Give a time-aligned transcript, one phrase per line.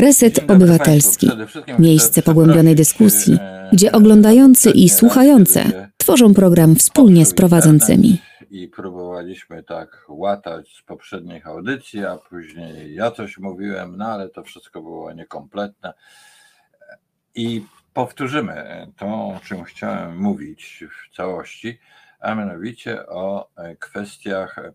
[0.00, 1.30] Reset Obywatelski.
[1.78, 8.18] Miejsce pogłębionej dyskusji, e, gdzie oglądający i słuchające tworzą program wspólnie z prowadzącymi.
[8.50, 14.42] I próbowaliśmy tak łatać z poprzednich audycji, a później ja coś mówiłem, no ale to
[14.42, 15.94] wszystko było niekompletne.
[17.34, 21.78] I powtórzymy to, o czym chciałem mówić w całości,
[22.20, 24.74] a mianowicie o e, kwestiach mm,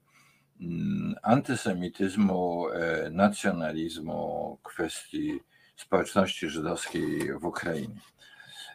[1.24, 5.40] antysemityzmu, e, nacjonalizmu, kwestii
[5.76, 8.02] społeczności żydowskiej w Ukrainie.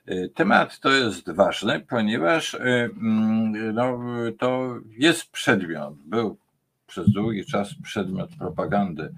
[0.06, 4.00] E, Temat to jest ważny, ponieważ e, mm, no,
[4.38, 6.38] to jest przedmiot, był
[6.86, 9.14] przez długi czas przedmiot propagandy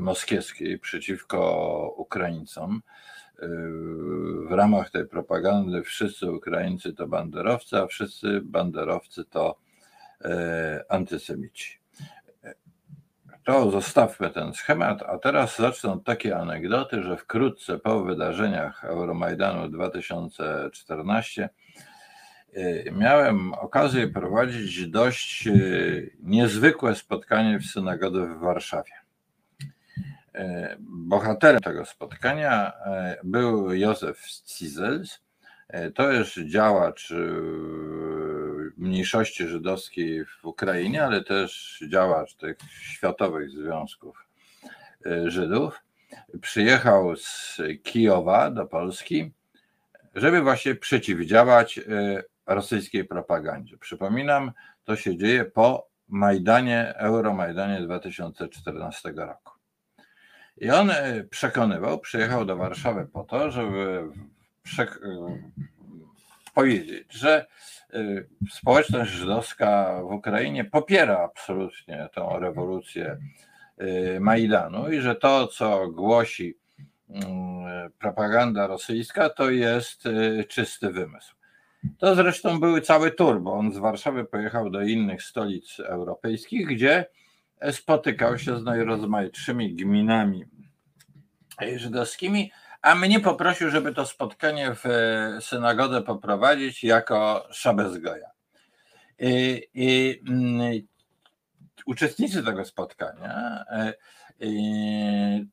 [0.00, 2.82] moskiewskiej przeciwko Ukraińcom.
[4.48, 9.56] W ramach tej propagandy wszyscy Ukraińcy to banderowcy, a wszyscy banderowcy to
[10.88, 11.82] antysemici.
[13.44, 21.48] To zostawmy ten schemat, a teraz zaczną takie anegdoty, że wkrótce po wydarzeniach Euromajdanu 2014
[22.56, 28.92] y, miałem okazję prowadzić dość y, niezwykłe spotkanie w synagodze w Warszawie.
[30.80, 32.72] Bohaterem tego spotkania
[33.24, 35.20] był Józef Cizels.
[35.94, 37.12] To jest działacz
[38.82, 44.26] mniejszości żydowskiej w Ukrainie, ale też działacz tych światowych związków
[45.06, 45.80] y, Żydów.
[46.40, 49.32] Przyjechał z Kijowa do Polski,
[50.14, 53.78] żeby właśnie przeciwdziałać y, rosyjskiej propagandzie.
[53.78, 54.52] Przypominam,
[54.84, 59.52] to się dzieje po Majdanie, Euromajdanie 2014 roku.
[60.56, 64.08] I on y, przekonywał, przyjechał do Warszawy po to, żeby
[66.54, 67.46] powiedzieć, że
[67.94, 73.18] y, społeczność żydowska w Ukrainie popiera absolutnie tą rewolucję
[73.82, 76.54] y, Majdanu i że to, co głosi
[77.08, 81.34] mm, propaganda rosyjska, to jest y, czysty wymysł.
[81.98, 87.06] To zresztą były cały tur, bo on z Warszawy pojechał do innych stolic europejskich, gdzie
[87.70, 90.44] spotykał się z najrozmaitszymi gminami
[91.76, 98.30] żydowskimi, a mnie poprosił, żeby to spotkanie w e, synagodę poprowadzić jako Szabezgoja.
[99.18, 100.82] I, i mm,
[101.86, 103.94] uczestnicy tego spotkania, e,
[104.40, 105.46] i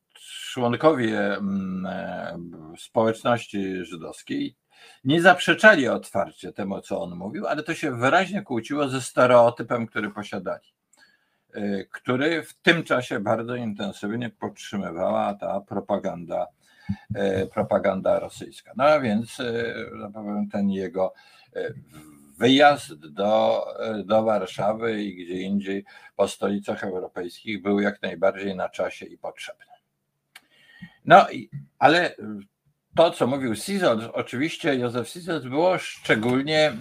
[0.52, 2.38] członkowie mm, e,
[2.78, 4.56] społeczności żydowskiej
[5.04, 10.10] nie zaprzeczali otwarcie temu, co on mówił, ale to się wyraźnie kłóciło ze stereotypem, który
[10.10, 10.74] posiadali,
[11.90, 16.46] który w tym czasie bardzo intensywnie podtrzymywała ta propaganda
[17.54, 18.72] propaganda rosyjska.
[18.76, 19.74] No a więc e,
[20.14, 21.14] powiem, ten jego
[21.56, 21.72] e,
[22.38, 25.84] wyjazd do, e, do Warszawy i gdzie indziej
[26.16, 29.64] po stolicach europejskich był jak najbardziej na czasie i potrzebny.
[31.04, 31.26] No,
[31.78, 32.14] ale
[32.96, 36.72] to, co mówił Sizot, oczywiście Józef Sizot było szczególnie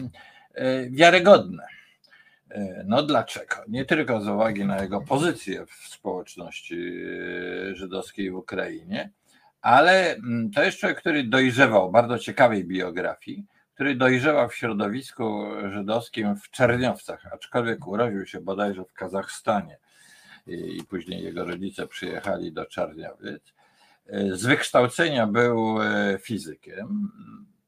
[0.53, 1.67] e, wiarygodne.
[2.49, 3.55] E, No dlaczego?
[3.67, 7.03] Nie tylko z uwagi na jego pozycję w społeczności
[7.71, 9.11] e, żydowskiej w Ukrainie,
[9.61, 16.35] ale mm, to jest człowiek, który dojrzewał, bardzo ciekawej biografii, który dojrzewał w środowisku żydowskim
[16.35, 19.77] w Czerniowcach, aczkolwiek urodził się bodajże w Kazachstanie
[20.47, 23.53] i później jego rodzice przyjechali do Czarniowiec.
[24.31, 27.11] Z wykształcenia był e, fizykiem.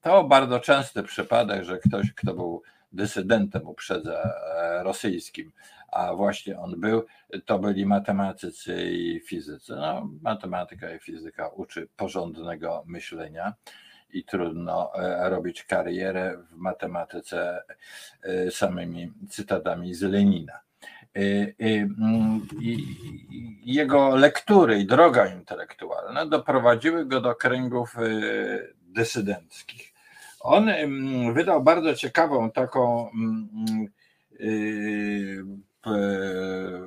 [0.02, 5.52] To bardzo częsty przypadek, że ktoś, kto był dysydentem uprzedza e, rosyjskim,
[5.92, 7.06] a właśnie on był,
[7.46, 9.76] to byli matematycy i fizycy.
[9.76, 13.54] No, matematyka i fizyka uczy porządnego myślenia
[14.14, 17.64] i trudno e, robić karierę w matematyce
[18.24, 20.60] e, samymi cytatami z Lenina.
[21.18, 22.48] Y, mm,
[23.64, 27.96] jego lektury i droga intelektualna doprowadziły go do kręgów
[28.82, 29.94] dysydenckich.
[30.40, 33.88] On mm, wydał bardzo ciekawą taką mm,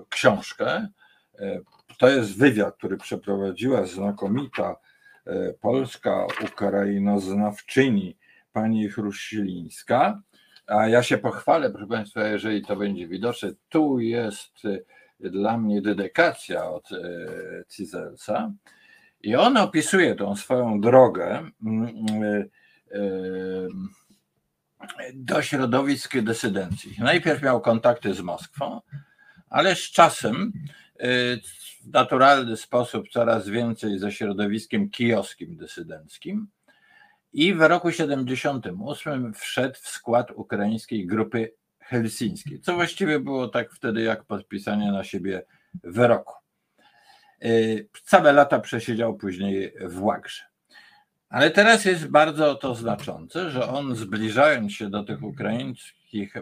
[0.09, 0.89] książkę.
[1.41, 1.63] Y,
[1.99, 4.77] To jest wywiad, który przeprowadziła znakomita
[5.27, 8.17] y, polska ukrainoznawczyni
[8.53, 10.23] pani Chruścilińska.
[10.67, 13.51] A ja się pochwalę, proszę Państwa, jeżeli to będzie widoczne.
[13.69, 14.53] Tu jest
[15.21, 16.89] dla mnie dedykacja od
[17.69, 18.53] Cizelsa.
[19.25, 21.89] I on opisuje tą swoją drogę mm,
[22.23, 22.51] y,
[22.95, 23.69] y,
[25.15, 26.97] do środowisk dysydencji.
[26.99, 28.81] Najpierw miał kontakty z Moskwą,
[29.51, 30.53] ale z czasem
[31.03, 31.41] y,
[31.83, 36.47] w naturalny sposób coraz więcej ze środowiskiem kijowskim dysydenckim.
[37.33, 44.03] I w roku 78 wszedł w skład ukraińskiej grupy helsińskiej, co właściwie było tak wtedy
[44.03, 45.43] jak podpisanie na siebie
[45.85, 46.35] wyroku.
[48.05, 50.54] Całe lata przesiedział później w Łagrze.
[51.35, 56.35] Ale teraz jest bardzo to znaczące, że on zbliżając się do tych ukraińskich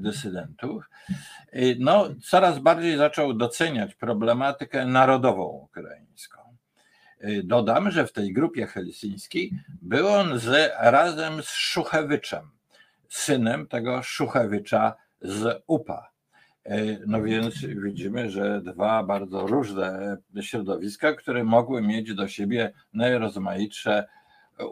[0.00, 0.90] dysydentów,
[1.78, 6.40] no, coraz bardziej zaczął doceniać problematykę narodową ukraińską.
[7.44, 9.52] Dodam, że w tej grupie helsińskiej
[9.82, 12.50] był on z, razem z Szuchewyczem,
[13.08, 16.10] synem tego Szuchewicza z UPA.
[17.06, 24.04] No więc widzimy, że dwa bardzo różne środowiska, które mogły mieć do siebie najrozmaitsze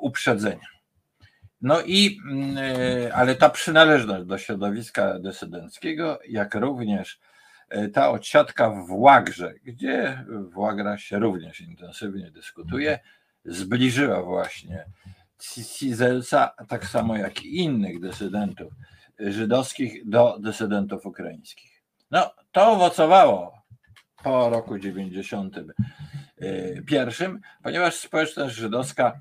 [0.01, 0.67] uprzedzenia.
[1.61, 2.19] No i,
[3.15, 7.21] ale ta przynależność do środowiska dysydenckiego, jak również
[7.93, 12.99] ta odsiadka w Łagrze, gdzie w Łagrach się również intensywnie dyskutuje,
[13.45, 14.85] zbliżyła właśnie
[15.39, 18.73] Cizelca, tak samo jak i innych dysydentów
[19.19, 21.83] żydowskich do dysydentów ukraińskich.
[22.11, 23.63] No, to owocowało
[24.25, 29.21] po roku 91, ponieważ społeczność żydowska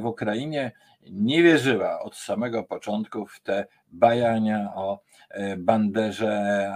[0.00, 0.72] w Ukrainie
[1.10, 5.02] nie wierzyła od samego początku w te bajania o
[5.58, 6.72] banderze,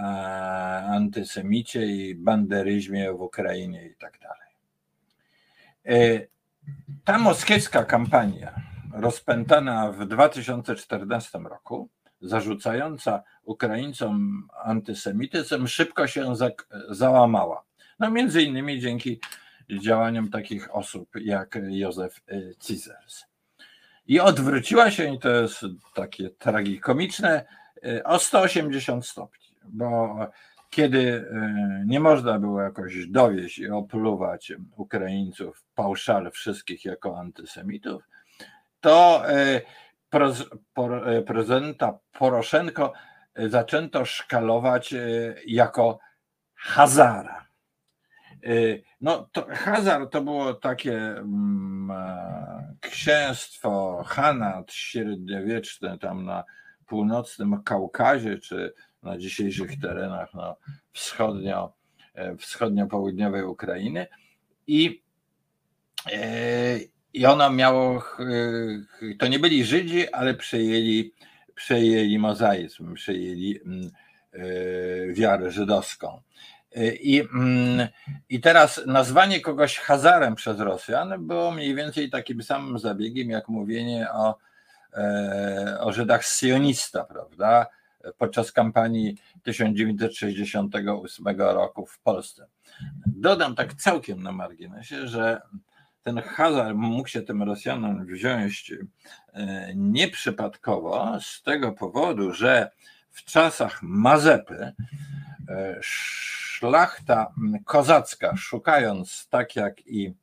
[0.87, 4.51] antysemicie i banderyzmie w Ukrainie i tak dalej.
[7.03, 8.61] Ta moskiewska kampania
[8.93, 11.89] rozpętana w 2014 roku,
[12.21, 16.33] zarzucająca Ukraińcom antysemityzm, szybko się
[16.89, 17.63] załamała.
[17.99, 19.19] No między innymi dzięki
[19.79, 22.21] działaniom takich osób jak Józef
[22.59, 23.25] Cizers.
[24.07, 27.45] I odwróciła się, i to jest takie tragikomiczne,
[28.03, 30.19] o 180 stopni, bo
[30.69, 31.25] kiedy
[31.85, 38.03] nie można było jakoś dowieść i opluwać Ukraińców pauszal wszystkich jako antysemitów,
[38.81, 39.23] to
[41.25, 42.93] prezydenta Poroszenko
[43.35, 44.93] zaczęto szkalować
[45.47, 45.99] jako
[46.55, 47.45] Hazara.
[49.01, 51.91] No, to Hazar to było takie mm,
[52.81, 56.43] księstwo Hanat średniowieczne tam na
[56.87, 58.73] północnym Kaukazie, czy
[59.03, 60.57] na dzisiejszych terenach no,
[60.91, 61.73] wschodnio,
[62.37, 64.07] wschodnio-południowej Ukrainy.
[64.67, 65.01] I,
[67.13, 68.03] I ono miało,
[69.19, 71.13] to nie byli Żydzi, ale przejęli,
[71.55, 73.59] przejęli mozaizm, przejęli
[75.13, 76.21] wiarę żydowską.
[76.75, 77.23] I,
[78.29, 84.11] I teraz nazwanie kogoś Hazarem przez Rosjan było mniej więcej takim samym zabiegiem, jak mówienie
[84.11, 84.37] o,
[85.79, 87.65] o Żydach sionista, prawda?
[88.17, 92.47] Podczas kampanii 1968 roku w Polsce.
[93.05, 95.41] Dodam tak całkiem na marginesie, że
[96.03, 98.73] ten Hazar mógł się tym Rosjanom wziąć
[99.75, 102.71] nieprzypadkowo z tego powodu, że
[103.09, 104.73] w czasach Mazepy
[106.61, 107.33] szlachta
[107.65, 110.13] kozacka, szukając tak jak i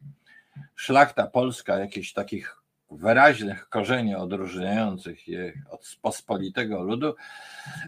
[0.75, 2.57] szlachta polska jakichś takich
[2.91, 7.15] wyraźnych korzeni odróżniających je od pospolitego ludu,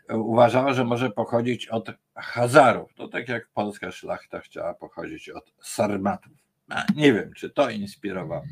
[0.08, 2.94] uważała, że może pochodzić od Hazarów.
[2.94, 6.32] To tak jak polska szlachta chciała pochodzić od Sarmatów.
[6.97, 8.44] Nie wiem, czy to inspirowało.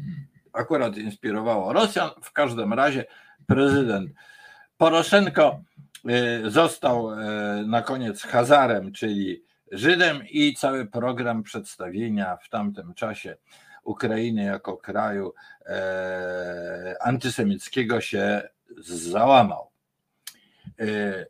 [0.53, 2.11] Akurat inspirowało Rosjan.
[2.23, 3.05] W każdym razie
[3.47, 4.11] prezydent
[4.77, 5.61] Poroszenko
[6.47, 7.11] został
[7.67, 13.37] na koniec Hazarem, czyli Żydem i cały program przedstawienia w tamtym czasie
[13.89, 15.35] Ukrainy jako kraju
[15.67, 19.71] e, antysemickiego się załamał.
[20.79, 21.27] E,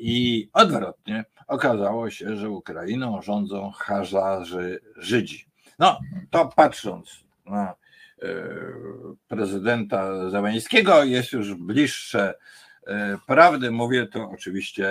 [0.00, 5.46] I odwrotnie okazało się, że Ukrainą rządzą Hazarzy Żydzi.
[5.78, 6.00] No,
[6.30, 7.74] to patrząc na e,
[9.28, 12.34] prezydenta Zeleńskiego jest już bliższe
[13.26, 14.86] prawdy, mówię to oczywiście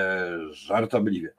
[0.51, 1.33] żartobliwie.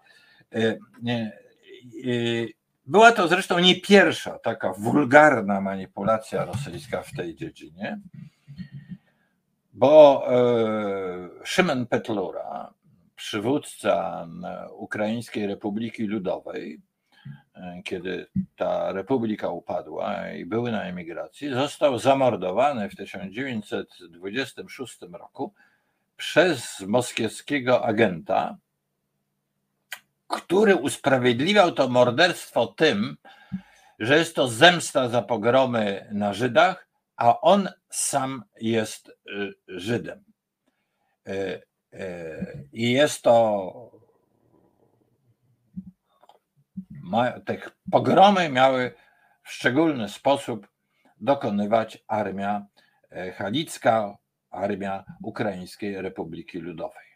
[2.86, 8.00] Była to zresztą nie pierwsza taka wulgarna manipulacja rosyjska w tej dziedzinie,
[9.72, 10.26] bo
[11.44, 12.74] Szymon Petlura,
[13.16, 14.26] przywódca
[14.72, 16.80] Ukraińskiej Republiki Ludowej,
[17.84, 25.54] kiedy ta republika upadła i były na emigracji, został zamordowany w 1926 roku
[26.16, 28.56] przez moskiewskiego agenta,
[30.32, 33.16] który usprawiedliwiał to morderstwo tym,
[33.98, 40.24] że jest to zemsta za pogromy na Żydach, a on sam jest y, Żydem.
[41.28, 41.62] Y,
[41.94, 44.02] y, I jest to.
[47.44, 47.58] Te
[47.90, 48.94] pogromy miały
[49.42, 50.68] w szczególny sposób
[51.20, 52.66] dokonywać armia
[53.36, 54.18] halicka,
[54.50, 57.12] armia Ukraińskiej Republiki Ludowej.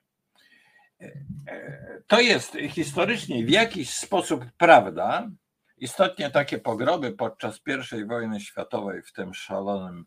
[2.06, 5.30] To jest historycznie w jakiś sposób prawda,
[5.78, 7.60] Istotnie takie pogromy podczas
[8.00, 10.04] I wojny światowej w tym szalonym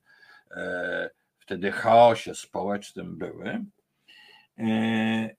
[0.52, 3.66] e, wtedy chaosie społecznym były.
[4.60, 5.36] E,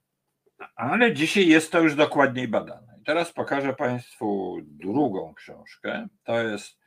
[0.77, 2.99] ale dzisiaj jest to już dokładniej badane.
[3.07, 6.09] Teraz pokażę Państwu drugą książkę.
[6.25, 6.79] To jest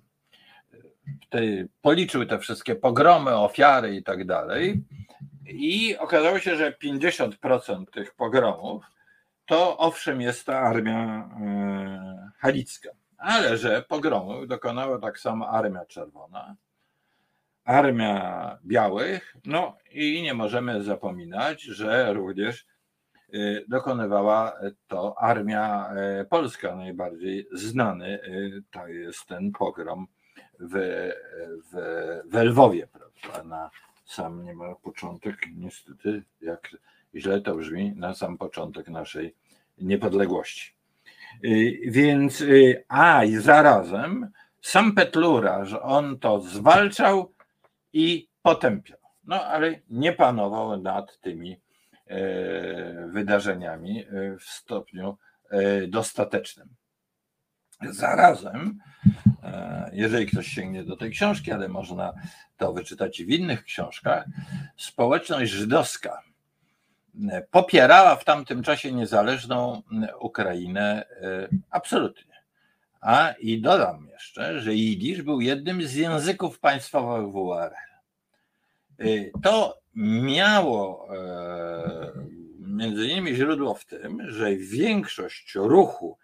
[1.31, 4.85] tej, policzył te wszystkie pogromy, ofiary i tak dalej.
[5.47, 8.85] I okazało się, że 50% tych pogromów
[9.47, 16.57] to owszem jest ta armia e, halicka, ale że pogromów dokonała tak samo Armia Czerwona,
[17.65, 22.67] Armia Białych, no i nie możemy zapominać, że również
[23.35, 24.53] Y, dokonywała
[24.89, 25.91] to armia
[26.21, 30.07] y, polska, najbardziej znany y, to jest ten pogrom
[30.61, 30.73] w,
[31.73, 31.77] w,
[32.33, 33.71] w Lwowie, prawda, na
[34.05, 36.77] sam nie ma początek, niestety, jak
[37.15, 39.35] źle to brzmi, na sam początek naszej
[39.79, 40.75] niepodległości.
[41.87, 42.45] Więc,
[42.89, 44.31] a i zarazem
[44.61, 47.34] sam Petlura, że on to zwalczał
[47.95, 48.99] i potępiał.
[49.25, 51.65] No ale nie panował nad tymi
[52.07, 55.19] E, wydarzeniami e, w stopniu
[55.51, 56.69] e, dostatecznym.
[57.91, 58.79] Zarazem,
[59.93, 62.13] jeżeli ktoś sięgnie do tej książki, ale można
[62.57, 64.25] to wyczytać w innych książkach,
[64.77, 66.23] społeczność żydowska
[67.51, 69.83] popierała w tamtym czasie niezależną
[70.21, 71.05] Ukrainę
[71.71, 72.34] absolutnie.
[73.05, 77.75] A i dodam jeszcze, że jidysz był jednym z języków państwowych w URL.
[79.43, 82.13] To miało e,
[82.59, 86.19] między innymi źródło w tym, że większość ruchu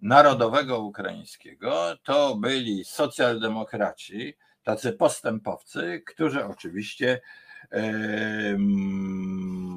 [0.00, 7.20] narodowego ukraińskiego to byli socjaldemokraci, tacy postępowcy, którzy oczywiście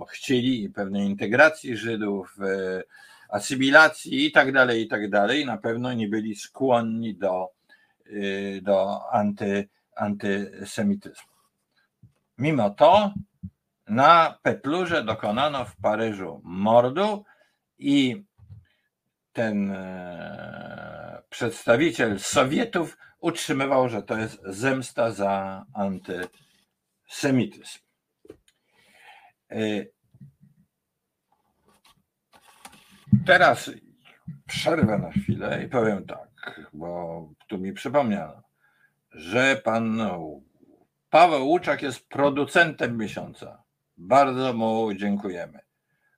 [0.10, 2.84] chcieli pewnej integracji Żydów, e,
[3.30, 5.46] asymilacji i tak dalej, i tak dalej.
[5.46, 7.50] Na pewno nie byli skłonni do,
[8.06, 11.34] e, do anty, antysemityzmu.
[12.38, 13.14] Mimo to
[13.88, 17.26] na Petlurze dokonano w Paryżu mordu
[17.80, 18.24] i
[19.34, 27.80] ten e, przedstawiciel Sowietów utrzymywał, że to jest zemsta za antysemityzm.
[29.52, 29.86] E,
[33.26, 33.72] teraz
[34.48, 38.42] przerwę na chwilę i powiem tak, bo tu mi przypomniano,
[39.12, 40.02] że pan
[41.10, 43.64] Paweł Łuczak jest producentem miesiąca.
[43.98, 45.60] Bardzo mu dziękujemy.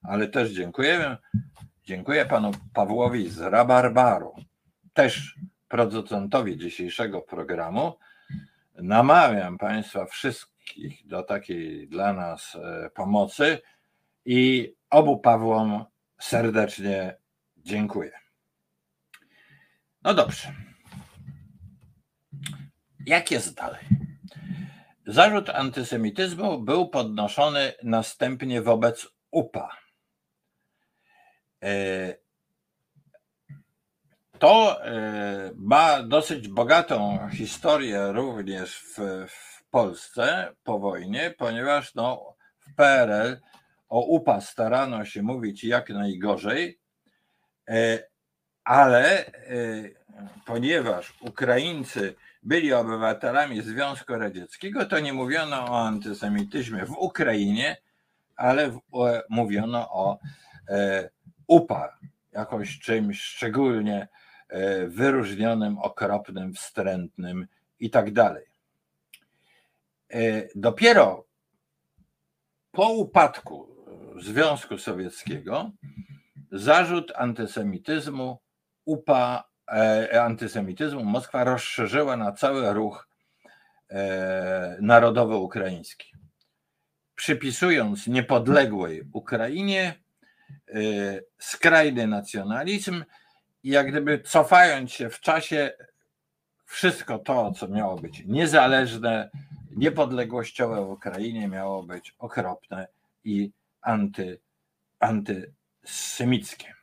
[0.02, 1.16] Ale też dziękujemy.
[1.84, 4.34] Dziękuję panu Pawłowi z Rabarbaru,
[4.92, 5.38] też
[5.68, 7.98] producentowi dzisiejszego programu.
[8.74, 13.58] Namawiam państwa wszystkich do takiej dla nas e, pomocy
[14.24, 15.84] i obu Pawłom
[16.20, 17.16] serdecznie
[17.56, 18.12] dziękuję.
[20.02, 20.54] No dobrze.
[23.06, 23.84] Jak jest dalej?
[25.06, 29.76] Zarzut antysemityzmu był podnoszony następnie wobec UPA.
[31.62, 32.14] E,
[34.38, 42.74] to e, ma dosyć bogatą historię również w, w Polsce po wojnie, ponieważ no, w
[42.74, 43.40] PRL
[43.90, 46.78] o UPA starano się mówić jak najgorzej,
[47.68, 47.98] e,
[48.64, 49.24] ale
[50.46, 57.76] ponieważ Ukraińcy byli obywatelami Związku Radzieckiego, to nie mówiono o antysemityzmie w Ukrainie,
[58.36, 58.80] ale w,
[59.28, 60.18] mówiono o
[60.68, 61.10] e,
[61.46, 61.98] UPA,
[62.32, 64.08] jakoś czymś szczególnie
[64.48, 67.46] e, wyróżnionym, okropnym, wstrętnym
[67.80, 68.44] i tak dalej.
[70.10, 71.24] E, dopiero
[72.72, 73.69] po upadku
[74.22, 75.70] Związku Sowieckiego
[76.52, 78.38] zarzut antysemityzmu
[78.84, 83.08] UPA E, antysemityzmu Moskwa rozszerzyła na cały ruch
[83.90, 86.12] e, narodowy ukraiński.
[87.14, 89.94] Przypisując niepodległej Ukrainie
[90.68, 90.80] e,
[91.38, 93.04] skrajny nacjonalizm
[93.62, 95.72] i jak gdyby cofając się w czasie
[96.64, 99.30] wszystko to, co miało być niezależne,
[99.76, 102.88] niepodległościowe w Ukrainie miało być okropne
[103.24, 103.50] i
[103.82, 104.40] anty,
[105.00, 106.74] antysemickie.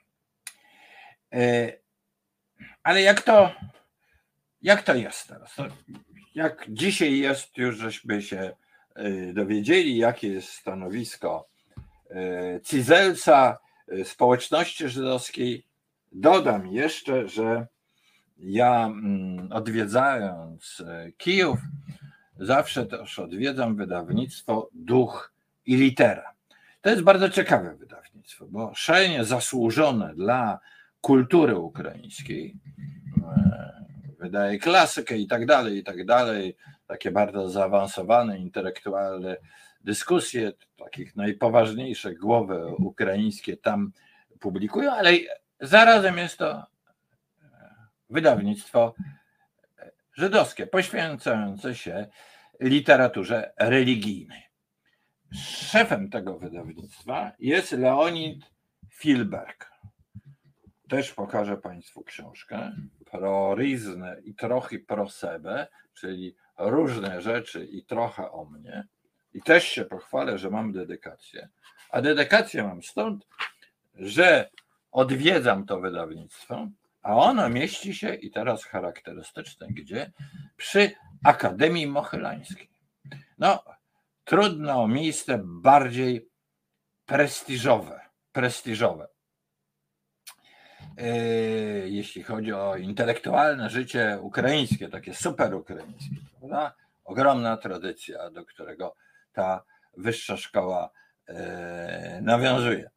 [1.34, 1.74] E,
[2.84, 3.52] ale jak to,
[4.62, 5.56] jak to jest teraz?
[6.36, 8.56] Jak dzisiaj jest, już żeśmy się
[8.96, 11.48] e, dowiedzieli, jakie jest stanowisko
[12.10, 13.58] e, Cizelca,
[14.04, 15.66] społeczności żydowskiej.
[16.12, 17.68] Dodam jeszcze, że
[18.38, 20.84] ja mm, odwiedzając
[21.18, 21.60] Kijów,
[22.40, 25.34] zawsze też odwiedzam wydawnictwo Duch
[25.66, 26.37] i Litera.
[26.82, 30.60] To jest bardzo ciekawe wydawnictwo, bo szalenie zasłużone dla
[31.02, 32.56] kultury ukraińskiej.
[33.24, 33.86] E,
[34.20, 36.56] wydaje klasykę i tak dalej, i tak dalej.
[36.88, 39.38] Takie bardzo zaawansowane, intelektualne
[39.82, 43.92] dyskusje, takich najpoważniejszych głowy ukraińskie tam
[44.40, 45.12] publikują, ale
[45.60, 46.66] zarazem jest to
[48.10, 48.96] wydawnictwo
[50.14, 52.08] żydowskie, poświęcające się
[52.60, 54.47] literaturze religijnej.
[55.34, 58.46] Szefem tego wydawnictwa jest Leonid
[58.90, 59.72] Filberg.
[60.90, 62.72] Też pokażę Państwu książkę.
[63.12, 68.88] Pro Riznę i trochę pro sebe, czyli różne rzeczy i trochę o mnie.
[69.34, 71.50] I też się pochwalę, że mam dedykację.
[71.90, 73.28] A dedykację mam stąd,
[73.96, 74.50] że
[74.92, 76.68] odwiedzam to wydawnictwo,
[77.02, 80.12] a ono mieści się, i teraz charakterystyczne, gdzie?
[80.58, 80.92] Przy
[81.24, 82.70] Akademii Mochylańskiej.
[83.38, 83.64] No,
[84.28, 86.30] trudno o miejsce bardziej
[87.06, 88.02] prestiżowe.
[88.32, 89.08] prestiżowe.
[90.98, 96.76] Yy, jeśli chodzi o intelektualne życie ukraińskie, takie super ukraińskie, prawda?
[97.04, 98.96] ogromna tradycja, do którego
[99.34, 99.64] ta
[99.98, 100.90] wyższa szkoła
[101.28, 101.36] yy,
[102.22, 102.90] nawiązuje.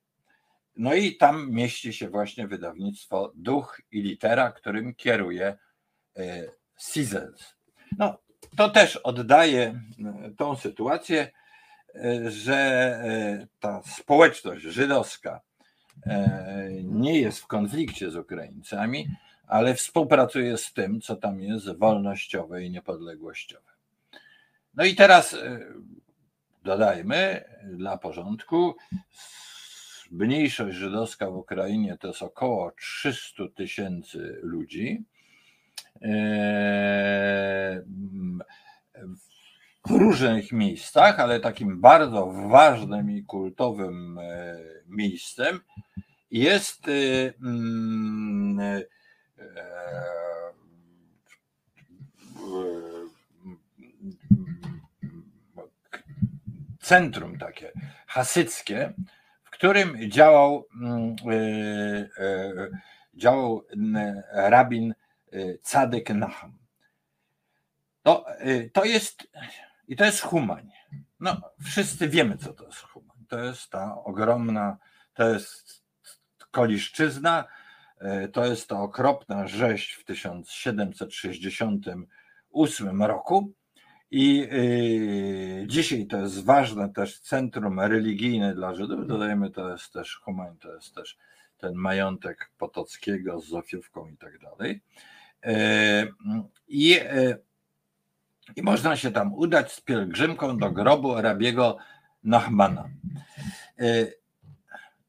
[0.77, 5.59] No i tam mieści się właśnie wydawnictwo Duch i Litera, którym kieruje
[6.77, 7.41] Sizels.
[7.41, 8.19] Yy, no,
[8.57, 9.81] to też oddaje
[10.37, 11.31] tą sytuację,
[12.29, 13.03] że
[13.61, 15.41] ta społeczność żydowska
[16.83, 19.09] nie jest w konflikcie z Ukraińcami,
[19.47, 23.71] ale współpracuje z tym, co tam jest wolnościowe i niepodległościowe.
[24.75, 25.37] No i teraz
[26.65, 28.77] dodajmy dla porządku,
[30.11, 35.05] mniejszość żydowska w Ukrainie to jest około 300 tysięcy ludzi.
[39.87, 44.21] W różnych miejscach, ale takim bardzo ważnym i kultowym
[44.87, 45.61] miejscem
[46.31, 46.87] jest
[56.81, 57.73] centrum takie
[58.07, 58.93] hasyckie,
[59.45, 60.67] w którym działał,
[63.15, 63.65] działał
[64.33, 64.95] rabin
[65.63, 66.59] Cadek Nacham.
[68.03, 68.27] To,
[68.73, 69.31] to jest
[69.89, 70.71] i to jest Humań.
[71.21, 73.17] No, wszyscy wiemy, co to jest Humań.
[73.29, 74.77] To jest ta ogromna,
[75.15, 75.83] to jest
[76.51, 77.45] Koliszczyzna,
[78.33, 83.53] to jest ta okropna rzeź w 1768 roku.
[84.11, 84.49] I
[85.67, 89.07] dzisiaj to jest ważne też centrum religijne dla Żydów.
[89.07, 91.19] Dodajmy, to jest też Humań, to jest też
[91.59, 94.81] ten majątek Potockiego z Zofiówką i tak dalej.
[96.69, 97.01] I
[98.57, 101.77] i można się tam udać z pielgrzymką do grobu Arabiego
[102.25, 102.89] Nachmana.
[103.81, 104.15] Y,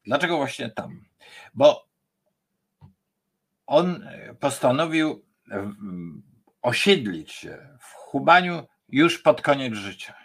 [0.05, 1.03] dlaczego właśnie tam?
[1.53, 1.87] Bo
[3.67, 5.25] on postanowił
[6.61, 10.15] osiedlić się w Hubaniu już pod koniec życia.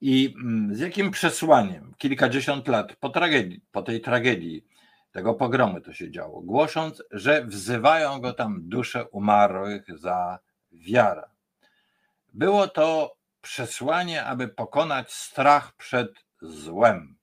[0.00, 4.64] I mm, z jakim przesłaniem kilkadziesiąt lat po, tragedii, po tej tragedii
[5.18, 10.38] tego pogromu to się działo, głosząc, że wzywają go tam dusze umarłych za
[10.72, 11.28] wiarę.
[12.32, 16.08] Było to przesłanie, aby pokonać strach przed
[16.42, 17.16] złem.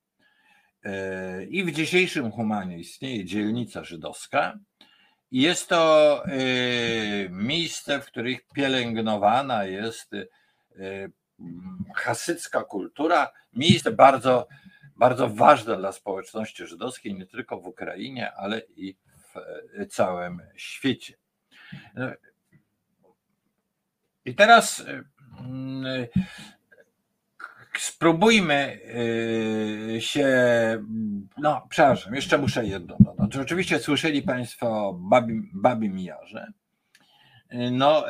[0.84, 4.60] E, I w dzisiejszym Humanie istnieje dzielnica żydowska.
[5.32, 6.30] Jest to e,
[7.30, 10.26] miejsce, w których pielęgnowana jest e,
[11.96, 14.48] hasycka kultura, miejsce bardzo,
[14.96, 18.96] bardzo ważne dla społeczności żydowskiej, nie tylko w Ukrainie, ale i
[19.36, 21.14] w całym świecie.
[24.26, 25.04] I teraz y,
[25.88, 26.10] y,
[27.80, 28.80] spróbujmy
[30.00, 30.28] się,
[31.38, 33.38] no przepraszam, jeszcze muszę jedno dodać.
[33.38, 36.52] Oczywiście słyszeli Państwo o Babim, Babim Jarze.
[37.72, 38.06] No,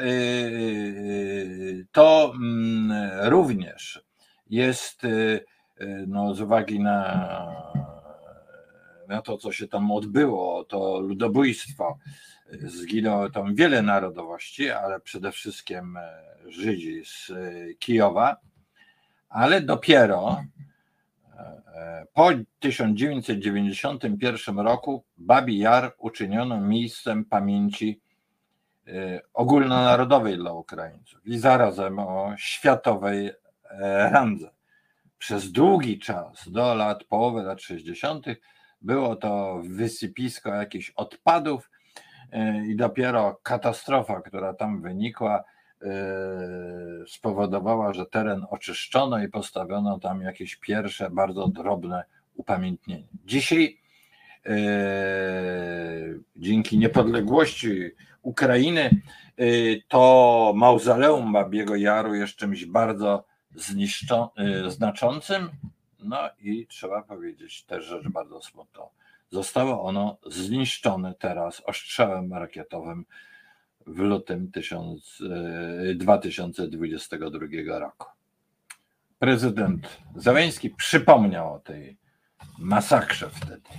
[1.91, 2.93] to mm,
[3.29, 4.05] również
[4.49, 5.01] jest,
[6.07, 7.27] no, z uwagi na,
[9.07, 11.97] na to, co się tam odbyło, to ludobójstwo
[12.51, 15.99] zginęło tam wiele narodowości, ale przede wszystkim
[16.47, 17.31] Żydzi z
[17.79, 18.37] Kijowa,
[19.29, 20.43] ale dopiero
[22.13, 28.01] po 1991 roku Babi Jar uczyniono miejscem pamięci
[29.33, 33.31] ogólnonarodowej dla Ukraińców i zarazem o światowej
[34.11, 34.54] randze.
[35.17, 38.25] Przez długi czas, do lat połowy lat 60.,
[38.81, 41.69] było to wysypisko jakichś odpadów
[42.67, 45.43] i dopiero katastrofa, która tam wynikła,
[47.07, 52.03] spowodowała, że teren oczyszczono i postawiono tam jakieś pierwsze bardzo drobne
[52.35, 53.07] upamiętnienie.
[53.25, 53.77] Dzisiaj
[56.35, 58.89] dzięki niepodległości Ukrainy
[59.87, 63.25] to mauzoleum Babiego Jaru jest czymś bardzo
[63.55, 64.33] zniszczo,
[64.67, 65.49] znaczącym.
[65.99, 68.89] No i trzeba powiedzieć też rzecz bardzo smutną.
[69.29, 73.05] Zostało ono zniszczone teraz ostrzałem rakietowym
[73.87, 74.51] w lutym
[75.95, 78.07] 2022 roku.
[79.19, 81.97] Prezydent Załęski przypomniał o tej
[82.59, 83.69] masakrze wtedy,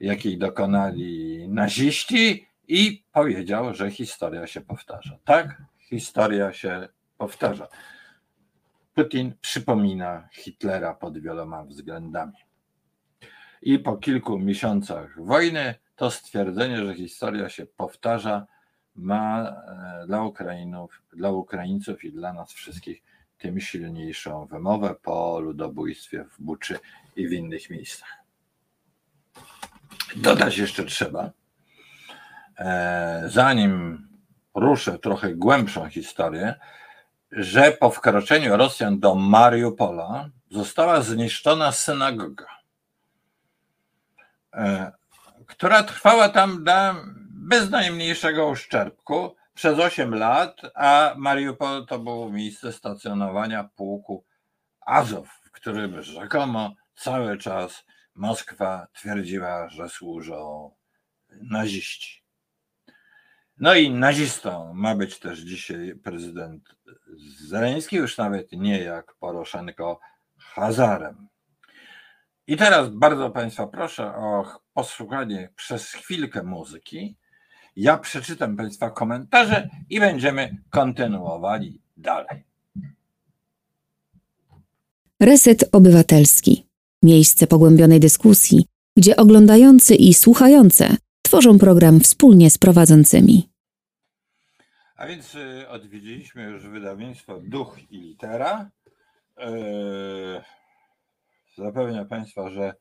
[0.00, 5.18] jakiej dokonali naziści i powiedział, że historia się powtarza.
[5.24, 6.88] Tak, historia się
[7.18, 7.68] powtarza.
[8.96, 12.32] Putin przypomina Hitlera pod wieloma względami.
[13.62, 18.46] I po kilku miesiącach wojny to stwierdzenie, że historia się powtarza,
[18.94, 23.02] ma e, dla Ukrainów, dla Ukraińców i dla nas wszystkich
[23.38, 26.78] tym silniejszą wymowę po ludobójstwie w Buczy
[27.16, 28.18] i w innych miejscach.
[30.16, 31.30] Dodać jeszcze trzeba,
[32.58, 34.06] e, zanim
[34.54, 36.54] ruszę trochę głębszą historię,
[37.32, 42.46] że po wkroczeniu Rosjan do Mariupola została zniszczona synagoga,
[44.54, 44.92] e,
[45.46, 46.64] która trwała tam
[47.30, 54.24] bez najmniejszego uszczerbku przez 8 lat, a Mariupol to było miejsce stacjonowania pułku
[54.80, 57.84] Azow, w którym rzekomo cały czas
[58.14, 60.70] Moskwa twierdziła, że służą
[61.30, 62.25] naziści.
[63.60, 66.62] No i nazistą ma być też dzisiaj prezydent
[67.38, 70.00] Zeleński, już nawet nie jak Poroszenko
[70.38, 71.28] Hazarem.
[72.46, 77.16] I teraz bardzo Państwa proszę o posłuchanie przez chwilkę muzyki.
[77.76, 82.44] Ja przeczytam Państwa komentarze i będziemy kontynuowali dalej.
[85.20, 86.66] Reset Obywatelski.
[87.02, 88.66] Miejsce pogłębionej dyskusji,
[88.96, 93.48] gdzie oglądający i słuchające tworzą program wspólnie z prowadzącymi.
[94.96, 98.70] A więc y, odwiedziliśmy już wydawnictwo Duch i Litera.
[99.38, 99.44] Yy,
[101.56, 102.74] zapewniam Państwa, że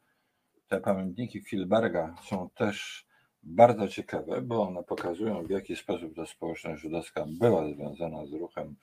[0.68, 3.06] te pamiętniki Filberga są też
[3.44, 8.76] bardzo ciekawe, bo one pokazują, w jaki sposób ta społeczność żydowska była związana z ruchem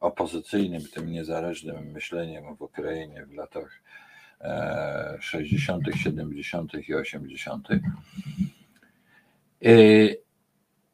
[0.00, 3.82] opozycyjnym, tym niezależnym myśleniem w Ukrainie w latach
[5.20, 6.72] 60., 70.
[6.88, 7.68] i 80.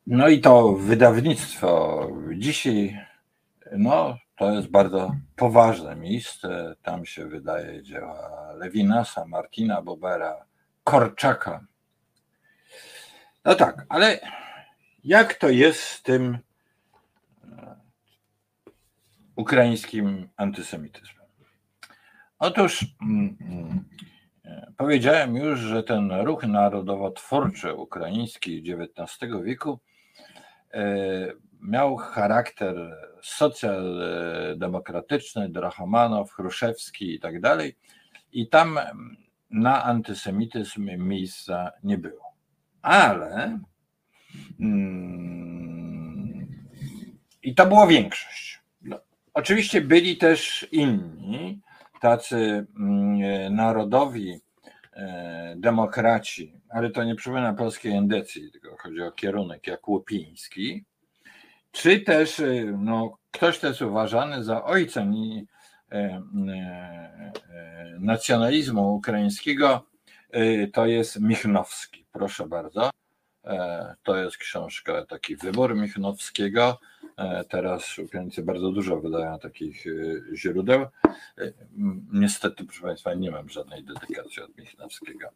[0.07, 2.99] No i to wydawnictwo dzisiaj,
[3.73, 6.75] no to jest bardzo poważne miejsce.
[6.83, 10.45] Tam się wydaje dzieła Lewinasa, Martina Bobera,
[10.85, 11.67] Korczaka.
[13.45, 14.21] No tak, ale
[15.05, 16.39] jak to jest z tym
[17.45, 17.77] e,
[19.37, 21.27] ukraińskim antysemityzmem?
[22.39, 23.85] Otóż mm, mm,
[24.77, 29.81] powiedziałem już, że ten ruch narodowo-twórczy ukraiński XIX wieku
[30.75, 37.77] e, miał charakter socjaldemokratyczny, Drachomanow, Chruszewski i tak dalej.
[38.33, 38.79] I tam
[39.51, 42.33] na antysemityzm miejsca nie było.
[42.83, 43.59] Ale
[44.61, 46.47] mm,
[47.43, 48.63] i to była większość.
[48.83, 49.01] No,
[49.35, 51.61] oczywiście byli też inni,
[52.03, 54.41] tacy mm, narodowi
[54.93, 60.85] e, demokraci, ale to nie przypomina polskiej endecji, tylko chodzi o kierunek jak Łupiński,
[61.73, 66.23] czy też y, no, ktoś też uważany za ojcem e, e,
[67.51, 69.87] e, nacjonalizmu ukraińskiego,
[70.73, 72.07] to jest Michnowski.
[72.13, 72.91] Proszę bardzo.
[74.03, 76.81] To jest książka, taki wybór Michnowskiego.
[77.49, 80.87] Teraz Ukraińcy bardzo dużo wydają takich y, źródeł.
[82.13, 85.29] Niestety, proszę Państwa, nie mam żadnej dedykacji od Michnowskiego,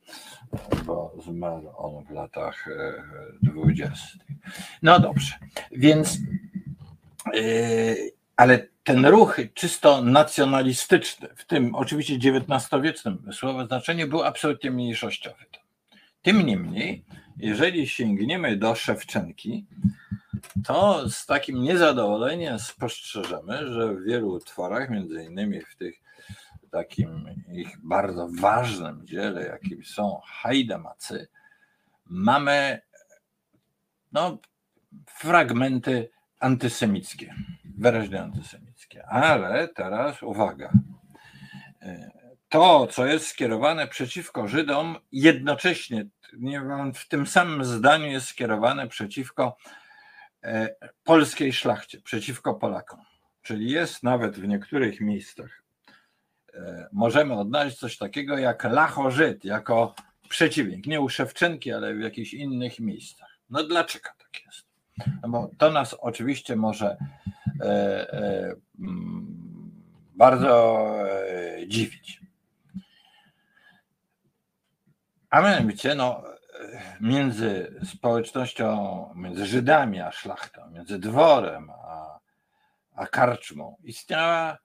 [0.84, 2.68] bo zmarł on w latach
[3.42, 4.22] dwudziestych.
[4.82, 5.34] No dobrze,
[5.72, 6.18] więc
[8.36, 15.44] ale ten ruch czysto nacjonalistyczny, w tym oczywiście XIX-wiecznym słowo znaczenie, był absolutnie mniejszościowy.
[16.26, 17.04] Tym niemniej,
[17.36, 19.66] jeżeli sięgniemy do Szewczenki,
[20.64, 26.02] to z takim niezadowoleniem spostrzeżemy, że w wielu utworach, między innymi w tych
[26.70, 31.28] takim ich bardzo ważnym dziele, jakim są Hajdamacy,
[32.06, 32.80] mamy
[34.12, 34.38] no,
[35.06, 36.10] fragmenty
[36.40, 37.34] antysemickie,
[37.64, 39.06] wyraźnie antysemickie.
[39.06, 40.72] Ale teraz uwaga.
[42.48, 46.06] To, co jest skierowane przeciwko Żydom, jednocześnie
[46.94, 49.56] w tym samym zdaniu jest skierowane przeciwko
[50.42, 53.00] e, polskiej szlachcie, przeciwko Polakom.
[53.42, 55.62] Czyli jest nawet w niektórych miejscach,
[56.54, 59.94] e, możemy odnaleźć coś takiego jak lachożyd, jako
[60.28, 60.86] przeciwnik.
[60.86, 63.38] Nie u Szewczenki, ale w jakichś innych miejscach.
[63.50, 64.66] No dlaczego tak jest?
[65.22, 66.96] No bo to nas oczywiście może
[67.60, 69.36] e, mm,
[70.14, 70.86] bardzo
[71.66, 72.25] dziwić.
[75.37, 76.22] A mianowicie, no,
[77.01, 82.18] między społecznością, między Żydami a szlachtą, między dworem a,
[82.94, 84.59] a karczmą istniała,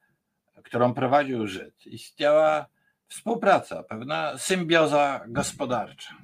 [0.63, 2.65] którą prowadził Żyd, istniała
[3.07, 6.15] współpraca, pewna symbioza gospodarcza.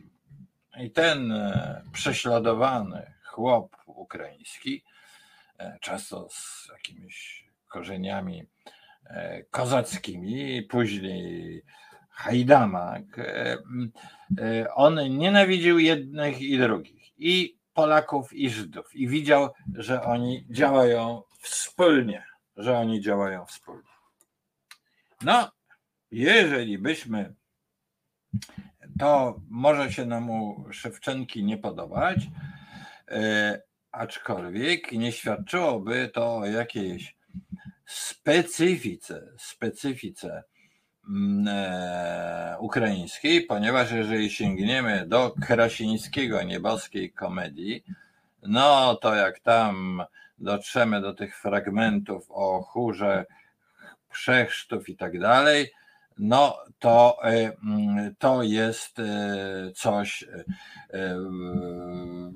[0.80, 4.84] I ten e, prześladowany chłop ukraiński,
[5.58, 8.46] e, często z jakimiś korzeniami
[9.06, 11.64] e, kozackimi, później
[12.18, 13.04] Hajdamak,
[14.76, 22.26] on nienawidził jednych i drugich, i Polaków, i Żydów, i widział, że oni działają wspólnie,
[22.56, 23.90] że oni działają wspólnie.
[25.22, 25.52] No,
[26.12, 27.34] jeżeli byśmy
[29.00, 32.28] to może się nam u Szewczenki nie podobać,
[33.08, 37.16] e, aczkolwiek nie świadczyłoby to o jakiejś
[37.86, 40.44] specyfice, specyfice e,
[42.60, 47.84] ukraińskiej, ponieważ jeżeli sięgniemy do Krasińskiego nieboskiej komedii,
[48.44, 50.04] no to jak tam
[50.40, 53.26] dotrzemy do tych fragmentów o chórze
[54.10, 55.72] chrzesztów i tak dalej,
[56.20, 59.06] no to, e, mm, to jest e,
[59.76, 61.16] coś e,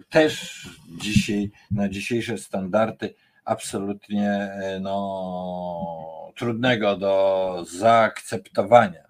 [0.09, 0.65] też
[0.97, 3.13] dzisiaj, na dzisiejsze standardy
[3.45, 9.03] absolutnie no, trudnego do zaakceptowania.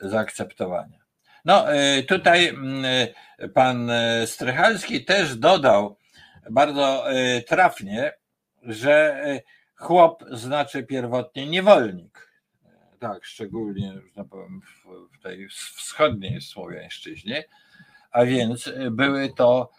[0.00, 0.98] zaakceptowania.
[1.44, 1.64] No
[2.08, 2.84] tutaj mm,
[3.54, 3.90] pan
[4.26, 5.96] Strychalski też dodał
[6.50, 7.04] bardzo
[7.48, 8.12] trafnie,
[8.62, 9.24] że
[9.76, 12.24] chłop znaczy pierwotnie niewolnik
[13.00, 14.60] tak, szczególnie że powiem,
[15.12, 17.44] w tej wschodniej Słowiańszczyźnie,
[18.10, 19.70] a więc były to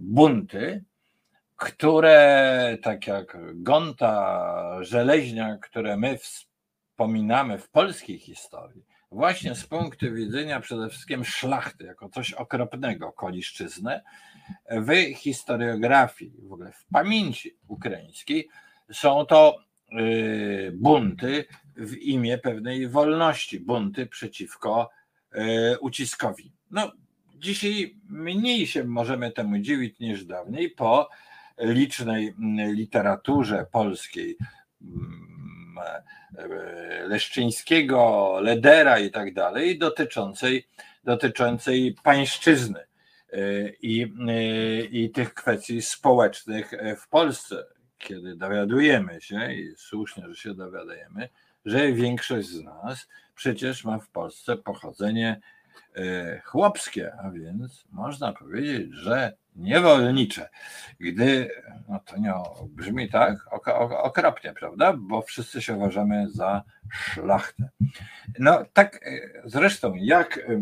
[0.00, 0.84] bunty,
[1.58, 10.60] które, tak jak Gonta, Żeleźnia, które my wspominamy w polskiej historii, właśnie z punktu widzenia
[10.60, 14.02] przede wszystkim szlachty, jako coś okropnego, koliszczyznę,
[14.70, 18.48] w historiografii, w ogóle w pamięci ukraińskiej,
[18.92, 19.58] są to
[19.92, 21.44] y, bunty
[21.76, 24.90] w imię pewnej wolności, bunty przeciwko
[25.32, 26.52] e, uciskowi.
[26.70, 26.92] No,
[27.34, 31.08] dzisiaj mniej się możemy temu dziwić niż dawniej po
[31.58, 34.36] licznej literaturze polskiej
[36.38, 40.68] e, Leszczyńskiego, Ledera i tak dalej, dotyczącej,
[41.04, 42.86] dotyczącej pańszczyzny e,
[43.82, 44.12] i,
[44.90, 47.64] i tych kwestii społecznych w Polsce,
[47.98, 51.28] kiedy dowiadujemy się, i słusznie, że się dowiadujemy,
[51.64, 55.57] że większość z nas przecież ma w Polsce pochodzenie e,
[56.44, 60.48] chłopskie, a więc można powiedzieć, że niewolnicze.
[61.00, 61.50] Gdy,
[61.88, 62.34] no to nie
[62.68, 63.46] brzmi tak
[64.02, 64.92] okropnie, prawda?
[64.98, 67.68] Bo wszyscy się uważamy za szlachtę.
[68.38, 70.60] No tak e, zresztą jak e,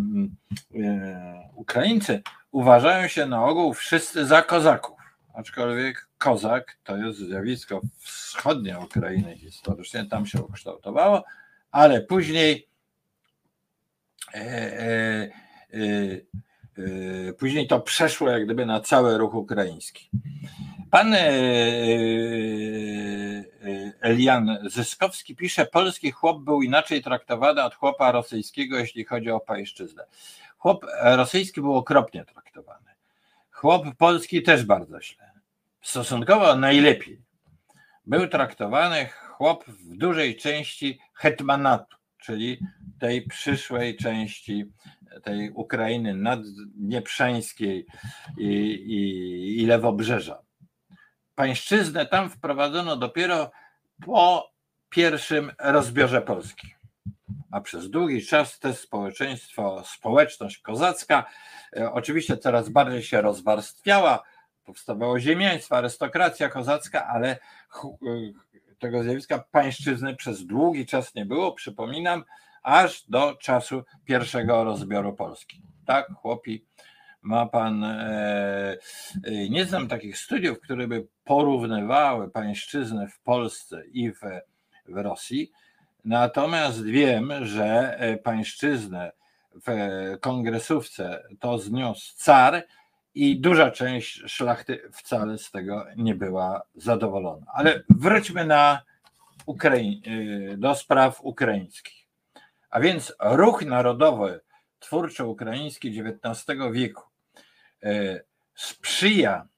[1.55, 4.99] Ukraińcy uważają się na ogół wszyscy za kozaków,
[5.35, 11.25] aczkolwiek kozak to jest zjawisko wschodniej Ukrainy historycznie, tam się ukształtowało,
[11.71, 12.76] ale później e, e, e,
[17.39, 20.11] później to przeszło jak gdyby na cały ruch ukraiński.
[20.91, 21.15] Pan
[24.01, 30.05] Elian Zyskowski pisze, polski chłop był inaczej traktowany od chłopa rosyjskiego, jeśli chodzi o pańszczyznę.
[30.59, 32.91] Chłop rosyjski był okropnie traktowany.
[33.51, 35.27] Chłop polski też bardzo źle
[35.87, 37.21] stosunkowo najlepiej
[38.07, 42.61] był traktowany chłop w dużej części hetmanatu, czyli
[43.01, 44.73] tej przyszłej części
[45.23, 47.87] tej Ukrainy naddnieprzańskiej
[48.39, 50.43] i, i, i lewobrzeża.
[51.35, 53.51] Pańszczyznę tam wprowadzono dopiero
[54.05, 54.51] po
[54.91, 56.75] pierwszym rozbiorze Polski.
[57.51, 61.25] a przez długi czas to społeczeństwo, społeczność kozacka
[61.77, 64.23] e, oczywiście coraz bardziej się rozwarstwiała,
[64.65, 67.39] powstawało ziemiaństwo, arystokracja kozacka, ale e,
[68.79, 72.25] tego zjawiska pańszczyzny przez długi czas nie było, przypominam,
[72.67, 75.63] aż do czasu pierwszego rozbioru Polski.
[75.87, 76.65] Tak, chłopi,
[77.23, 78.77] ma pan, e,
[79.51, 84.21] nie znam takich studiów, które by porównywały pańszczyznę w Polsce i w,
[84.89, 85.53] w Rosji,
[86.07, 89.13] Natomiast wiem, że e, pańszczyznę
[89.67, 89.71] w
[90.21, 92.67] kongresówce to zniósł car
[93.15, 97.47] i duża część szlachty wcale z tego nie była zadowolona.
[97.55, 98.83] Ale wróćmy na
[99.47, 100.03] Ukraiń,
[100.53, 102.06] e, do spraw ukraińskich.
[102.71, 104.41] A więc ruch narodowy
[104.79, 107.03] twórczo-ukraiński XIX wieku
[107.83, 108.21] e,
[108.55, 109.49] sprzyja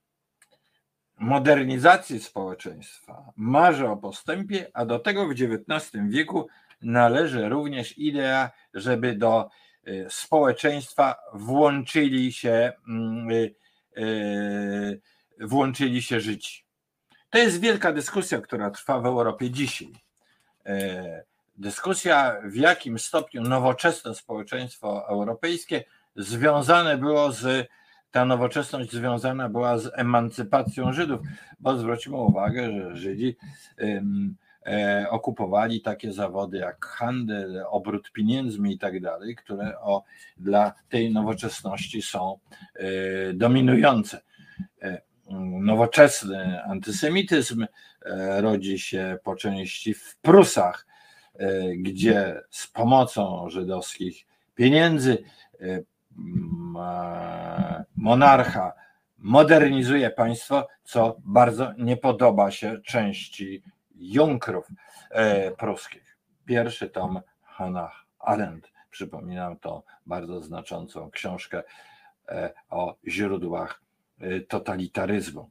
[1.18, 6.48] modernizacji społeczeństwa, marzy o postępie, a do tego w XIX wieku
[6.82, 9.50] należy również idea, żeby do
[9.88, 13.30] y, społeczeństwa włączyli się, mm,
[13.98, 15.00] y,
[15.40, 16.64] włączyli się życi.
[17.30, 19.92] To jest wielka dyskusja, która trwa w Europie dzisiaj.
[21.58, 25.84] Dyskusja, w jakim stopniu nowoczesne społeczeństwo europejskie
[26.16, 27.68] związane było z
[28.10, 31.20] ta nowoczesność związana była z emancypacją Żydów,
[31.60, 33.36] bo zwróćmy uwagę, że Żydzi
[34.66, 40.04] e, okupowali takie zawody jak handel, obrót pieniędzmi i tak dalej, które o,
[40.36, 42.38] dla tej nowoczesności są
[42.74, 42.86] e,
[43.34, 44.20] dominujące.
[44.82, 45.02] E,
[45.60, 47.66] nowoczesny antysemityzm
[48.38, 50.87] rodzi się po części w Prusach,
[51.76, 55.24] gdzie z pomocą żydowskich pieniędzy
[57.96, 58.72] monarcha
[59.18, 63.62] modernizuje państwo, co bardzo nie podoba się części
[63.94, 64.68] Junkrów
[65.10, 66.18] e, pruskich.
[66.44, 71.62] Pierwszy tom Hannah Arendt, przypominam to bardzo znaczącą książkę
[72.28, 73.82] e, o źródłach
[74.20, 75.50] e, totalitaryzmu.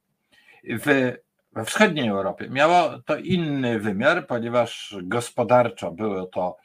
[0.64, 1.14] W,
[1.52, 6.56] we wschodniej Europie miało to inny wymiar, ponieważ gospodarczo było to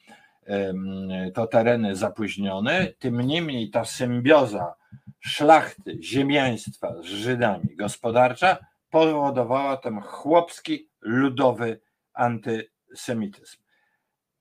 [1.34, 4.76] to tereny zapóźnione, tym niemniej ta symbioza
[5.20, 8.58] szlachty, ziemiaństwa z Żydami gospodarcza
[8.90, 11.80] powodowała ten chłopski, ludowy
[12.14, 13.58] antysemityzm.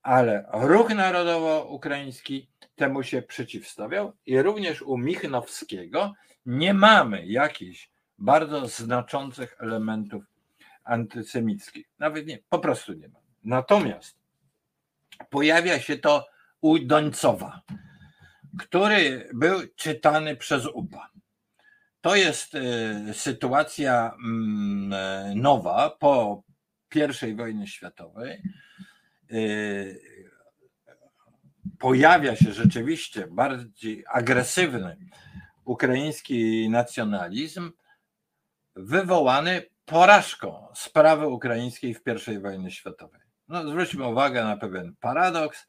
[0.01, 6.13] Ale ruch narodowo-ukraiński temu się przeciwstawiał i również u Michnowskiego
[6.45, 10.32] nie mamy jakichś bardzo znaczących elementów
[10.83, 11.87] antysemickich.
[11.99, 13.19] Nawet nie, po prostu nie ma.
[13.43, 14.17] Natomiast
[15.29, 16.27] pojawia się to
[16.61, 17.61] u Dońcowa,
[18.59, 21.09] który był czytany przez UPA.
[22.01, 26.43] To jest e, sytuacja mm, nowa po
[27.27, 28.41] I wojnie światowej.
[29.31, 29.35] E,
[31.79, 34.97] pojawia się rzeczywiście bardziej agresywny
[35.65, 37.71] ukraiński nacjonalizm,
[38.75, 43.21] wywołany porażką sprawy ukraińskiej w I wojnie światowej.
[43.47, 45.67] No, zwróćmy uwagę na pewien paradoks,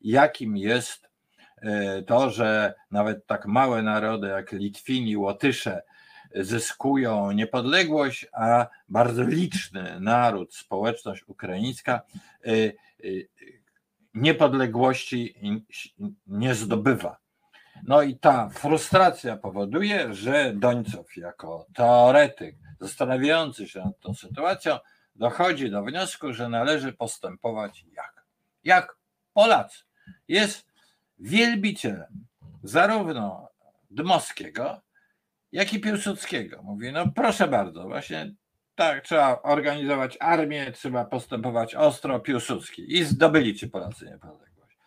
[0.00, 1.08] jakim jest
[1.62, 5.82] e, to, że nawet tak małe narody jak Litwini, Łotysze
[6.34, 12.00] zyskują niepodległość, a bardzo liczny naród, społeczność ukraińska
[12.44, 12.72] e, e,
[14.14, 15.34] niepodległości
[16.26, 17.16] nie zdobywa.
[17.82, 24.78] No i ta frustracja powoduje, że Dońcow jako teoretyk zastanawiający się nad tą sytuacją
[25.16, 28.24] dochodzi do wniosku, że należy postępować jak?
[28.64, 28.96] Jak
[29.32, 29.84] Polacy.
[30.28, 30.66] Jest
[31.18, 32.26] wielbicielem
[32.62, 33.48] zarówno
[33.90, 34.80] Dmowskiego,
[35.52, 36.62] jak i Piłsudskiego.
[36.62, 38.34] Mówi, no proszę bardzo, właśnie
[38.74, 42.96] tak, trzeba organizować armię, trzeba postępować ostro, Piłsudski.
[42.96, 44.78] I zdobyli ci Polacy niepodległość.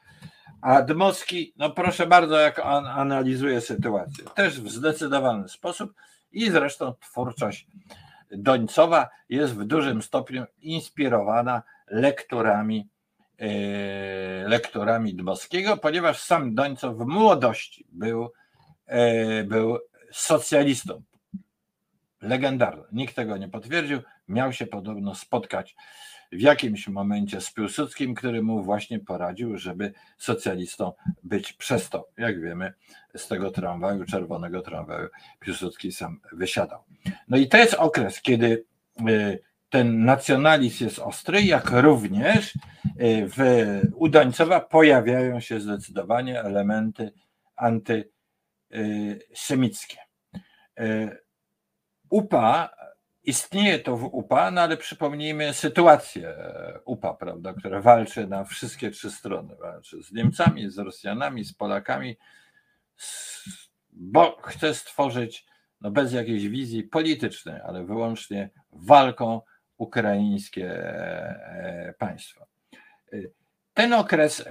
[0.62, 4.26] A Dmowski, no proszę bardzo, jak on analizuje sytuację.
[4.36, 5.94] Też w zdecydowany sposób
[6.32, 7.68] i zresztą twórczość
[8.32, 12.88] Dońcowa jest w dużym stopniu inspirowana lekturami,
[13.40, 13.48] e,
[14.48, 18.32] lekturami Dmowskiego, ponieważ sam Dońcow w młodości był,
[18.86, 19.78] e, był
[20.12, 21.02] socjalistą.
[22.22, 22.84] Legendarny.
[22.92, 24.00] Nikt tego nie potwierdził.
[24.28, 25.76] Miał się podobno spotkać
[26.32, 32.42] w jakimś momencie z Piłsudskim, który mu właśnie poradził, żeby socjalistą być przez to, jak
[32.42, 32.74] wiemy,
[33.16, 35.08] z tego tramwaju, czerwonego tramwaju
[35.40, 36.84] Piłsudski sam wysiadał.
[37.28, 38.66] No i to jest okres, kiedy
[39.10, 42.60] y, ten nacjonalizm jest ostry, jak również y,
[43.38, 43.40] w
[43.96, 47.12] Udańcowa pojawiają się zdecydowanie elementy
[47.56, 49.98] antysemickie.
[50.80, 51.18] Y,
[52.10, 52.70] UPA
[53.30, 56.36] istnieje to w UPA, no ale przypomnijmy sytuację
[56.86, 59.56] UPA, prawda, która walczy na wszystkie trzy strony.
[59.56, 62.18] Walczy z Niemcami, z Rosjanami, z Polakami,
[63.92, 65.46] bo chce stworzyć
[65.82, 69.42] no bez jakiejś wizji politycznej, ale wyłącznie walką
[69.78, 72.46] ukraińskie e, państwo.
[73.74, 74.46] Ten okres,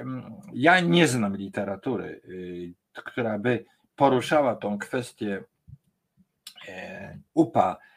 [0.52, 2.20] ja nie znam literatury,
[2.92, 3.64] która by
[3.96, 5.44] poruszała tą kwestię
[6.68, 7.87] e, UPA, e,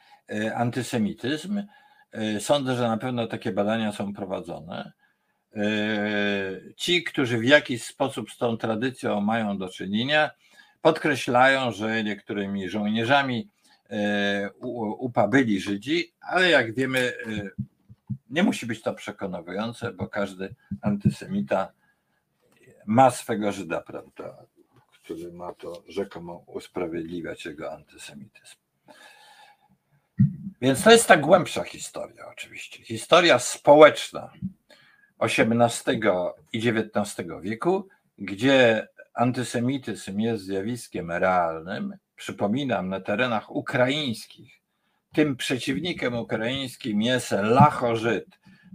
[0.56, 1.64] antysemityzm.
[2.40, 4.92] Sądzę, że na pewno takie badania są prowadzone.
[6.76, 10.32] Ci, którzy w jakiś sposób z tą tradycją mają do czynienia,
[10.82, 13.50] podkreślają, że niektórymi żołnierzami
[13.90, 14.50] e,
[15.00, 17.50] UPA byli Żydzi, ale jak wiemy, e,
[18.30, 21.72] nie musi być to przekonujące, bo każdy antysemita
[22.86, 24.46] ma swego Żyda, prawda,
[24.92, 28.61] który ma to rzekomo usprawiedliwiać jego antysemityzm.
[30.62, 32.84] Więc to jest ta głębsza historia, oczywiście.
[32.84, 34.32] Historia społeczna
[35.20, 36.00] XVIII
[36.54, 37.88] i XIX wieku,
[38.18, 41.98] gdzie Antysemityzm jest zjawiskiem realnym.
[42.16, 44.62] Przypominam, na terenach ukraińskich
[45.14, 48.26] tym przeciwnikiem ukraińskim jest Lacho-Żyd,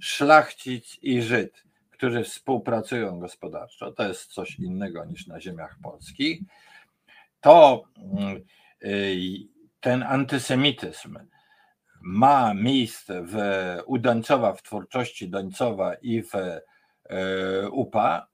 [0.01, 3.93] szlachcic i Żyd, którzy współpracują gospodarczo.
[3.93, 6.41] To jest coś innego niż na ziemiach polskich.
[7.41, 7.84] To
[8.84, 9.55] y,
[9.87, 11.18] ten antysemityzm
[12.03, 13.37] ma miejsce w,
[13.87, 16.61] u Dońcowa, w twórczości Dońcowa i w y,
[17.70, 18.26] UPA,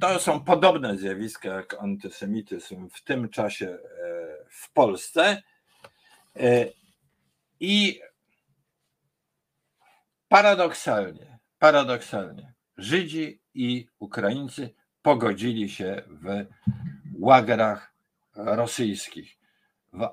[0.00, 3.78] to są podobne zjawiska jak antysemityzm w tym czasie e,
[4.50, 5.42] w Polsce.
[6.36, 6.66] E,
[7.60, 8.00] I
[10.28, 16.46] paradoksalnie, paradoksalnie, Żydzi i Ukraińcy pogodzili się w
[17.18, 17.94] łagrach
[18.36, 19.39] rosyjskich,
[19.92, 20.08] w,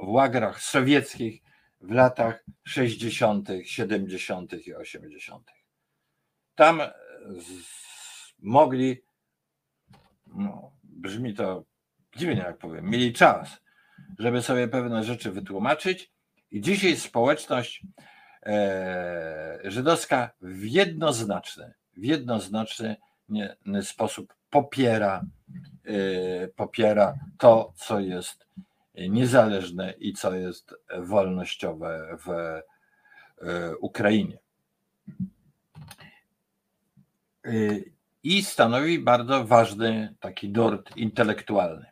[0.00, 1.42] w łagrach sowieckich
[1.80, 4.66] w latach 60., 70.
[4.66, 5.50] i 80.
[6.54, 6.80] Tam
[8.38, 9.02] mogli,
[10.26, 11.64] no, brzmi to
[12.16, 13.60] dziwnie jak powiem, mieli czas,
[14.18, 16.12] żeby sobie pewne rzeczy wytłumaczyć
[16.50, 17.82] i dzisiaj społeczność
[18.46, 22.96] e, żydowska w jednoznaczny, w jednoznaczny
[23.82, 25.24] sposób popiera,
[25.84, 28.46] e, popiera to, co jest
[28.94, 34.38] niezależne i co jest wolnościowe w e, Ukrainie.
[37.44, 37.50] E,
[38.22, 41.86] i stanowi bardzo ważny taki dort intelektualny.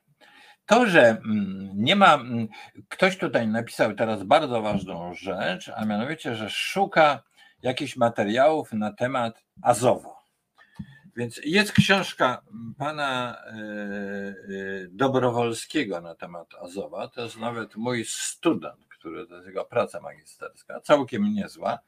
[0.67, 2.49] To, że mm, nie ma, mm,
[2.89, 7.23] ktoś tutaj napisał teraz bardzo ważną rzecz, a mianowicie, że szuka
[7.63, 10.18] jakichś materiałów na temat Azowo.
[11.19, 12.43] Więc jest książka
[12.79, 14.35] pana e, e,
[14.91, 17.09] Dobrowolskiego na temat Azowa.
[17.09, 21.79] To jest nawet mój student, który to jest jego praca magisterska, całkiem niezła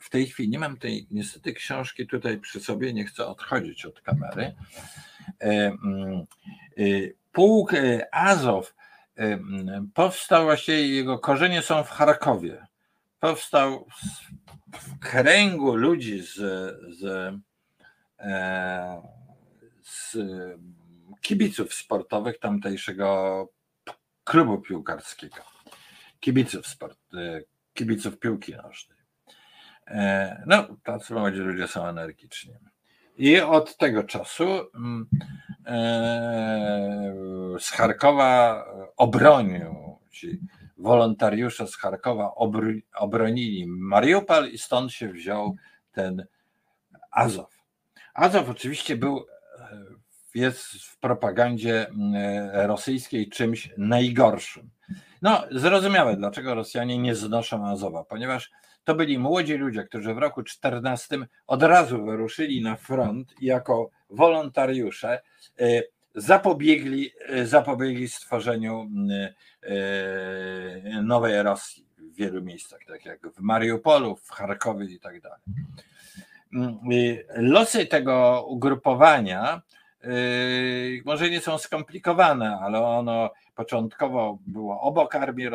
[0.00, 4.00] w tej chwili nie mam tej niestety książki tutaj przy sobie, nie chcę odchodzić od
[4.00, 4.54] kamery.
[5.40, 6.26] E, mm,
[6.78, 6.82] e,
[7.32, 8.74] pułk e, Azow
[9.94, 12.66] powstał właściwie, jego korzenie są w Charkowie.
[13.20, 13.86] Powstał
[14.72, 16.34] w kręgu ludzi z,
[16.98, 17.34] z,
[19.82, 20.16] z
[21.20, 23.48] kibiców sportowych tamtejszego
[24.24, 25.36] klubu piłkarskiego.
[26.20, 26.98] Kibiców, sport,
[27.74, 28.98] kibiców piłki nożnej.
[29.86, 32.54] E, no, tacy młodzi ludzie są energiczni.
[33.16, 34.44] I od tego czasu
[34.74, 35.06] mm,
[35.66, 37.14] e,
[37.58, 38.64] z Charkowa
[38.96, 40.40] obronił, ci
[40.78, 42.34] wolontariusze z Charkowa
[42.94, 45.56] obronili Mariupol i stąd się wziął
[45.92, 46.26] ten
[47.10, 47.59] Azow.
[48.14, 49.26] Azow oczywiście był,
[49.58, 49.78] e,
[50.34, 52.14] jest w propagandzie mm,
[52.68, 54.70] rosyjskiej czymś najgorszym.
[55.22, 58.50] No, zrozumiałe, dlaczego Rosjanie nie znoszą Azowa, ponieważ
[58.84, 65.20] to byli młodzi ludzie, którzy w roku 14 od razu wyruszyli na front jako wolontariusze,
[65.60, 65.82] e,
[66.14, 68.90] zapobiegli, e, zapobiegli stworzeniu
[69.62, 75.40] e, nowej Rosji w wielu miejscach, tak jak w Mariupolu, w Charkowie i tak dalej.
[76.54, 76.78] Mm,
[77.36, 79.62] losy tego ugrupowania
[81.04, 85.48] może nie są skomplikowane, ale ono początkowo było obok armii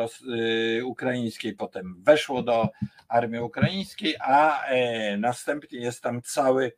[0.78, 2.68] y, ukraińskiej, potem weszło do
[3.08, 6.72] armii ukraińskiej, a e, następnie jest tam cały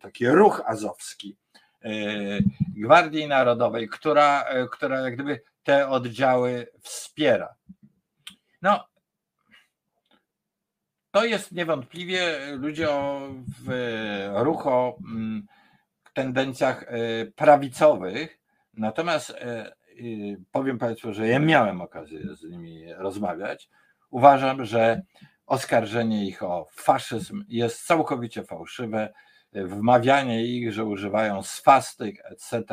[0.00, 1.36] taki ruch azowski
[2.76, 7.54] Gwardii Narodowej, która, która jak gdyby te oddziały wspiera.
[8.62, 8.89] No,
[11.10, 12.88] to jest niewątpliwie ludzie
[13.64, 13.70] w
[14.34, 15.46] ruchu, mm,
[16.14, 16.84] tendencjach
[17.36, 18.38] prawicowych,
[18.74, 19.34] natomiast
[20.52, 23.68] powiem Państwu, że ja miałem okazję z nimi rozmawiać.
[24.10, 25.02] uważam, że
[25.46, 29.12] oskarżenie ich o faszyzm jest całkowicie fałszywe.
[29.52, 32.64] Wmawianie ich, że używają swastyk, etc.,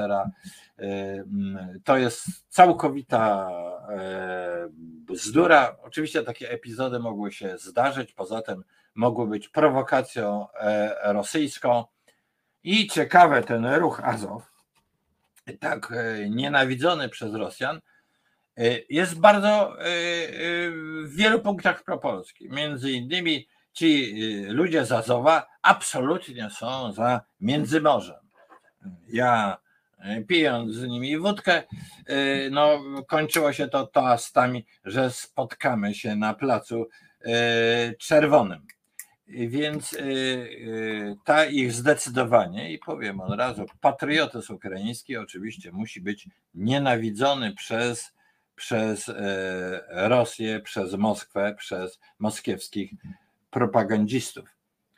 [1.84, 3.50] to jest całkowita
[3.90, 4.70] e,
[5.08, 5.78] bzdura.
[5.84, 8.64] Oczywiście takie epizody mogły się zdarzyć, poza tym
[8.96, 11.86] mogły być prowokacją e, rosyjską.
[12.64, 14.52] I ciekawe, ten ruch Azow,
[15.60, 17.82] tak e, nienawidzony przez Rosjan,
[18.90, 19.76] jest bardzo
[21.04, 22.50] w wielu punktach propolski.
[22.50, 24.16] Między innymi ci
[24.50, 28.16] ludzie z Azowa absolutnie są za Międzymorzem.
[29.08, 29.67] Ja E,
[30.28, 31.64] pijąc z nimi wódkę,
[32.06, 36.88] e, no kończyło się to toastami, że spotkamy się na placu
[37.22, 38.68] e, czerwonym.
[39.30, 39.98] Więc
[41.26, 48.14] ta ich zdecydowanie, i powiem od razu, patriotyzm ukraiński oczywiście musi być nienawidzony przez,
[48.56, 49.12] przez
[49.90, 52.92] Rosję, przez Moskwę, przez moskiewskich
[53.52, 54.50] propagandzistów.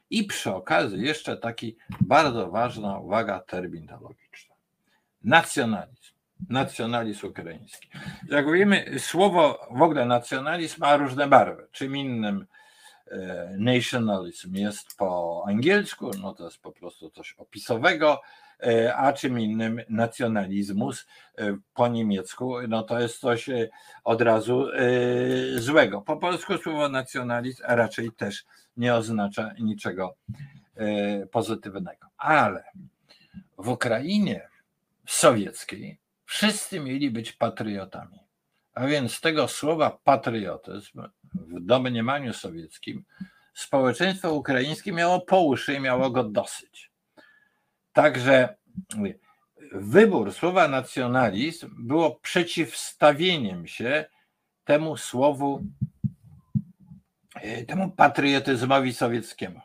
[0.09, 4.48] I przy okazji jeszcze taki bardzo ważna uwaga terminologiczna
[5.23, 6.13] nacjonalizm.
[6.49, 7.89] Nacjonalizm ukraiński.
[8.29, 11.67] Jak wiemy, słowo w ogóle nacjonalizm ma różne barwy.
[11.71, 12.45] Czym innym
[13.11, 18.21] e, nationalism jest po angielsku, no to jest po prostu coś opisowego,
[18.63, 21.07] e, a czym innym nacjonalizmus
[21.37, 23.49] e, po niemiecku, no to jest coś
[24.03, 24.67] od razu
[25.55, 26.01] złego.
[26.01, 28.45] Po polsku słowo nacjonalizm raczej też
[28.77, 30.15] nie oznacza niczego
[31.31, 32.07] pozytywnego.
[32.17, 32.63] Ale
[33.57, 34.49] w Ukrainie
[35.09, 38.19] sowieckiej wszyscy mieli być patriotami.
[38.73, 41.01] A więc tego słowa patriotyzm
[41.33, 43.03] w domniemaniu sowieckim
[43.53, 46.91] społeczeństwo ukraińskie miało po uszy i miało go dosyć.
[47.93, 48.55] Także
[49.71, 54.05] wybór słowa nacjonalizm było przeciwstawieniem się
[54.63, 55.63] temu słowu,
[57.67, 59.61] temu patriotyzmowi sowieckiemu.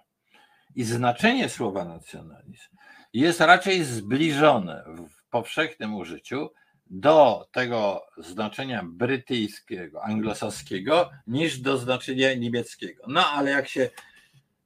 [0.74, 2.76] I znaczenie słowa nacjonalizm
[3.12, 6.50] jest raczej zbliżone w powszechnym użyciu
[6.86, 13.04] do tego znaczenia brytyjskiego, anglosaskiego, niż do znaczenia niemieckiego.
[13.08, 13.90] No ale jak się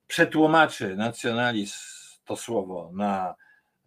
[0.07, 1.75] przetłumaczy nacjonalizm
[2.25, 3.35] to słowo na,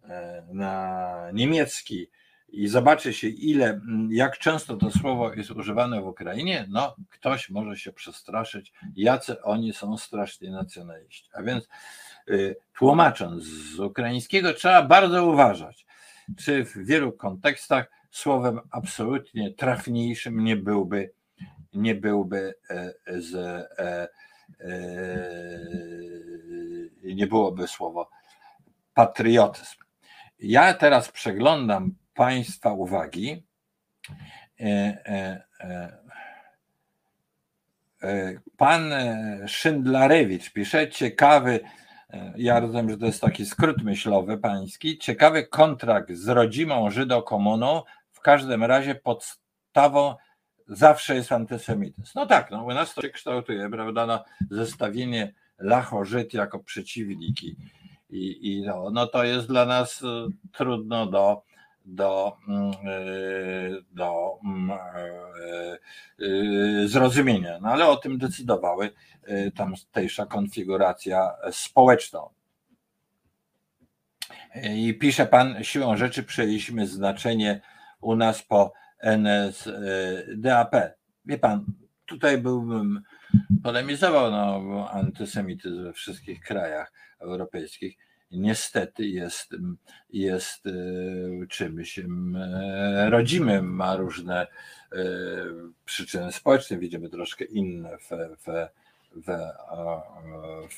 [0.04, 2.10] e, na niemiecki
[2.48, 3.80] i zobaczy się, ile,
[4.10, 9.72] jak często to słowo jest używane w Ukrainie, no ktoś może się przestraszyć, jacy oni
[9.72, 11.30] są strasznie nacjonaliści.
[11.34, 11.68] A więc
[12.28, 15.86] y, tłumacząc z ukraińskiego, trzeba bardzo uważać
[16.38, 21.12] czy w wielu kontekstach słowem absolutnie trafniejszym nie byłby,
[21.74, 23.34] nie byłby e, z,
[23.78, 24.08] e,
[24.60, 24.78] e,
[27.14, 28.10] nie byłoby słowo
[28.94, 29.76] patriotyzm.
[30.38, 33.44] Ja teraz przeglądam Państwa uwagi.
[38.56, 38.94] Pan
[39.46, 41.60] Szyndlarewicz pisze ciekawy
[42.36, 44.98] ja rozumiem, że to jest taki skrót myślowy pański.
[44.98, 47.82] Ciekawy kontrakt z rodzimą Żydokomuną.
[48.10, 50.14] W każdym razie podstawą
[50.68, 52.12] zawsze jest antysemityzm.
[52.14, 54.06] No tak, no u nas to się kształtuje, prawda?
[54.06, 57.56] No, zestawienie lachożyt jako przeciwniki.
[58.10, 61.42] I, i no, no to jest dla nas e, trudno do,
[61.84, 62.74] do, mm, e,
[63.92, 64.78] do mm, e,
[66.88, 67.58] zrozumienia.
[67.60, 68.90] No ale o tym decydowały
[69.28, 72.20] Y, tamtejsza konfiguracja społeczna.
[74.74, 77.60] I pisze pan, siłą rzeczy przejęliśmy znaczenie
[78.00, 80.74] u nas po NSDAP.
[81.24, 81.64] Wie pan,
[82.06, 83.02] tutaj byłbym
[83.62, 87.98] polemizował no, antysemityzm we wszystkich krajach europejskich.
[88.32, 89.56] Niestety jest,
[90.10, 92.00] jest y, czymś
[93.08, 94.46] rodzimym, ma różne
[94.92, 94.96] y,
[95.84, 98.10] przyczyny społeczne, widzimy troszkę inne w,
[98.46, 98.68] w
[99.16, 99.26] w,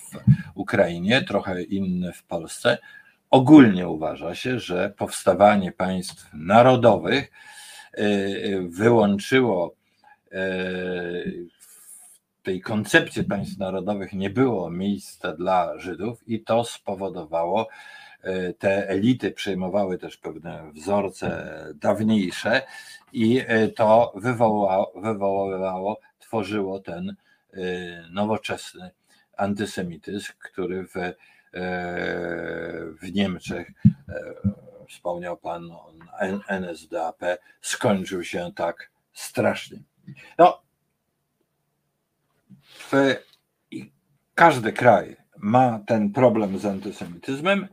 [0.03, 0.19] w
[0.55, 2.79] Ukrainie, trochę inny w Polsce.
[3.31, 7.31] Ogólnie uważa się, że powstawanie państw narodowych
[8.69, 9.75] wyłączyło
[12.45, 17.69] tej koncepcji państw narodowych nie było miejsca dla Żydów i to spowodowało,
[18.25, 22.63] y, te elity przejmowały też pewne wzorce dawniejsze
[23.13, 23.43] i
[23.77, 27.17] to wywołało, wywoływało, tworzyło ten
[27.57, 28.91] Y, nowoczesny
[29.37, 31.15] antysemityzm, który w, e,
[33.03, 33.71] w Niemczech,
[34.09, 34.35] e,
[34.89, 35.71] wspomniał Pan
[36.49, 37.21] NSDAP,
[37.61, 39.79] skończył się tak strasznie.
[40.39, 40.63] No,
[42.75, 43.17] w,
[44.35, 47.69] każdy kraj ma ten problem z antysemityzmem,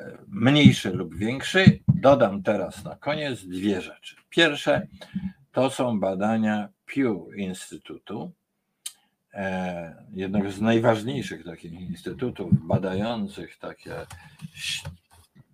[0.00, 1.80] e, mniejszy lub większy.
[1.88, 4.16] Dodam teraz na koniec dwie rzeczy.
[4.28, 4.86] Pierwsze
[5.52, 8.32] to są badania Pew Instytutu,
[9.34, 13.94] e, jednego z najważniejszych takich instytutów badających takie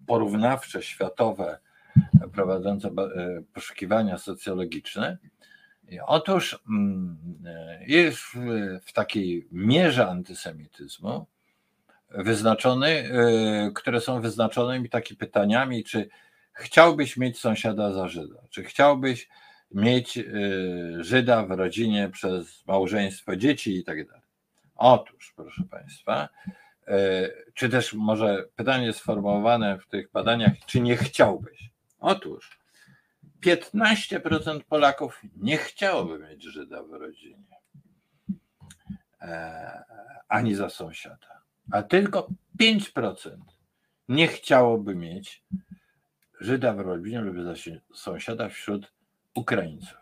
[0.06, 1.58] porównawcze, światowe,
[2.32, 2.90] prowadzące
[3.54, 5.18] poszukiwania socjologiczne.
[6.06, 7.18] Otóż mm,
[7.86, 8.20] jest
[8.82, 11.26] w takiej mierze antysemityzmu
[12.10, 13.10] wyznaczony,
[13.74, 16.08] które są wyznaczonymi takimi pytaniami, czy
[16.52, 19.28] chciałbyś mieć sąsiada za Żyda, czy chciałbyś
[19.70, 20.24] mieć y,
[21.00, 24.22] Żyda w rodzinie przez małżeństwo, dzieci i tak dalej.
[24.76, 26.28] Otóż, proszę Państwa,
[27.54, 31.70] czy też może pytanie sformułowane w tych badaniach, czy nie chciałbyś?
[32.00, 32.57] Otóż
[33.44, 37.56] 15% Polaków nie chciałoby mieć Żyda w rodzinie,
[39.20, 39.82] e,
[40.28, 42.28] ani za sąsiada, a tylko
[42.60, 43.36] 5%
[44.08, 45.44] nie chciałoby mieć
[46.40, 47.54] Żyda w rodzinie lub za
[47.94, 48.92] sąsiada wśród
[49.34, 49.98] Ukraińców.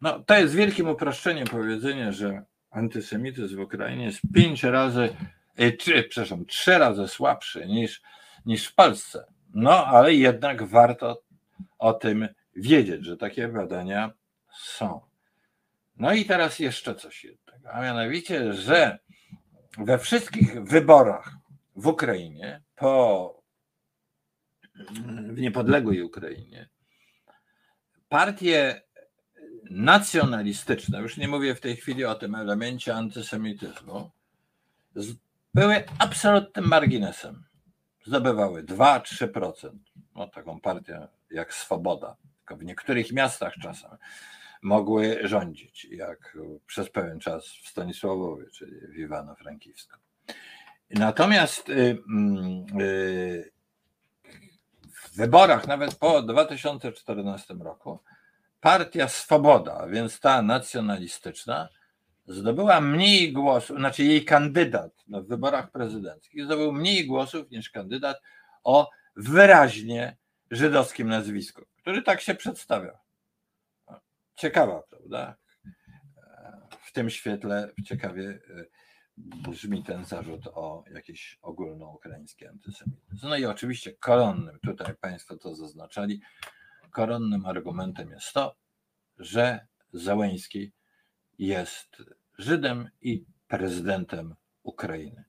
[0.00, 5.16] No, to jest wielkim uproszczeniem powiedzenie, że antysemityzm w Ukrainie jest pięć razy,
[5.56, 8.02] e, czy, przepraszam, trzy razy słabszy niż,
[8.46, 9.24] niż w Polsce.
[9.54, 11.22] No, ale jednak warto
[11.78, 12.28] o tym
[12.60, 14.12] wiedzieć, że takie badania
[14.52, 15.00] są.
[15.96, 18.98] No i teraz jeszcze coś jednego, a mianowicie, że
[19.78, 21.32] we wszystkich wyborach
[21.76, 23.38] w Ukrainie po
[25.32, 26.68] w niepodległej Ukrainie
[28.08, 28.82] partie
[29.70, 34.10] nacjonalistyczne, już nie mówię w tej chwili o tym elemencie antysemityzmu,
[35.54, 37.44] były absolutnym marginesem.
[38.04, 39.78] Zdobywały 2-3%.
[40.14, 42.16] No, taką partię jak Swoboda,
[42.56, 43.90] w niektórych miastach czasem
[44.62, 49.96] mogły rządzić, jak przez pewien czas w Stanisławowie, czyli w Iwano-Frankiwsku.
[50.90, 53.50] Natomiast y, mm, y,
[54.92, 57.98] w wyborach, nawet po 2014 roku,
[58.60, 61.68] partia Swoboda, więc ta nacjonalistyczna,
[62.26, 68.22] zdobyła mniej głosów, znaczy jej kandydat w wyborach prezydenckich zdobył mniej głosów niż kandydat
[68.64, 70.16] o wyraźnie
[70.50, 72.98] żydowskim nazwisku, który tak się przedstawia.
[74.34, 75.36] Ciekawa, prawda?
[76.80, 78.40] W tym świetle ciekawie
[79.16, 83.28] brzmi ten zarzut o jakiś ogólnoukraiński antysemityzm.
[83.28, 86.20] No i oczywiście koronnym, tutaj Państwo to zaznaczali,
[86.90, 88.56] koronnym argumentem jest to,
[89.18, 90.72] że Załęski
[91.38, 92.02] jest
[92.38, 95.24] Żydem i prezydentem Ukrainy.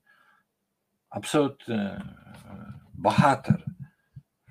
[1.10, 2.00] Absolutny
[2.94, 3.64] bohater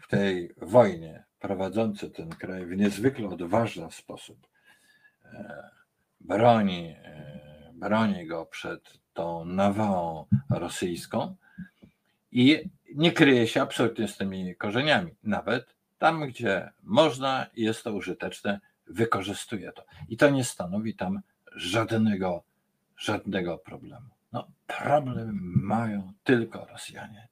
[0.01, 4.47] w tej wojnie, prowadzący ten kraj w niezwykle odważny sposób.
[5.25, 5.69] E,
[6.21, 11.35] broni, e, broni go przed tą nawałą rosyjską
[12.31, 15.11] i nie kryje się absolutnie z tymi korzeniami.
[15.23, 19.85] Nawet tam, gdzie można i jest to użyteczne, wykorzystuje to.
[20.09, 21.21] I to nie stanowi tam
[21.55, 22.43] żadnego,
[22.97, 24.09] żadnego problemu.
[24.31, 27.27] No, problem mają tylko Rosjanie.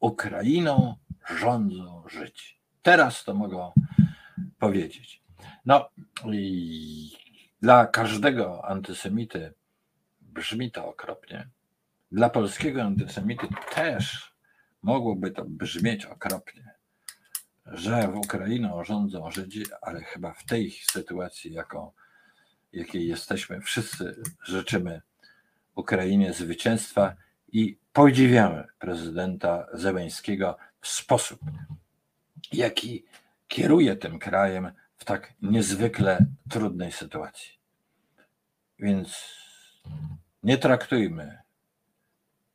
[0.00, 0.96] Ukrainą
[1.40, 2.61] rządzą żyć.
[2.82, 3.72] Teraz to mogą
[4.58, 5.22] powiedzieć.
[5.66, 5.88] No
[6.32, 7.12] i
[7.62, 9.54] dla każdego antysemity
[10.20, 11.48] brzmi to okropnie.
[12.12, 14.34] Dla polskiego antysemity też
[14.82, 16.74] mogłoby to brzmieć okropnie,
[17.66, 21.92] że w Ukrainą rządzą Żydzi, ale chyba w tej sytuacji, jaką,
[22.72, 25.02] jakiej jesteśmy, wszyscy życzymy
[25.74, 27.16] Ukrainie zwycięstwa
[27.52, 31.40] i podziwiamy prezydenta Zełęńskiego w sposób,
[32.52, 33.04] jaki
[33.48, 37.52] kieruje tym krajem w tak niezwykle trudnej sytuacji.
[38.78, 39.34] Więc
[40.42, 41.38] nie traktujmy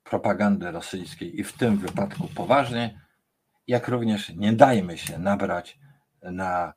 [0.03, 3.01] propagandy rosyjskiej i w tym wypadku poważnie,
[3.67, 5.79] jak również nie dajmy się nabrać
[6.21, 6.73] na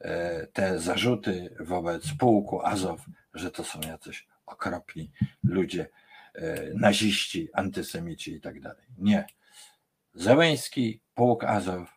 [0.00, 3.00] e, te zarzuty wobec pułku Azow,
[3.34, 5.10] że to są jacyś okropni
[5.44, 5.88] ludzie,
[6.34, 8.84] e, naziści, antysemici i tak dalej.
[8.98, 9.26] Nie.
[10.14, 11.93] Zełęński, pułk Azow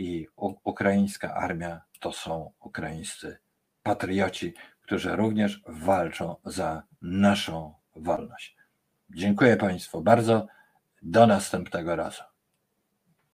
[0.00, 0.26] i
[0.64, 3.38] ukraińska armia to są ukraińscy
[3.82, 8.56] patrioci, którzy również walczą za naszą wolność.
[9.10, 10.46] Dziękuję Państwu bardzo.
[11.02, 12.22] Do następnego razu.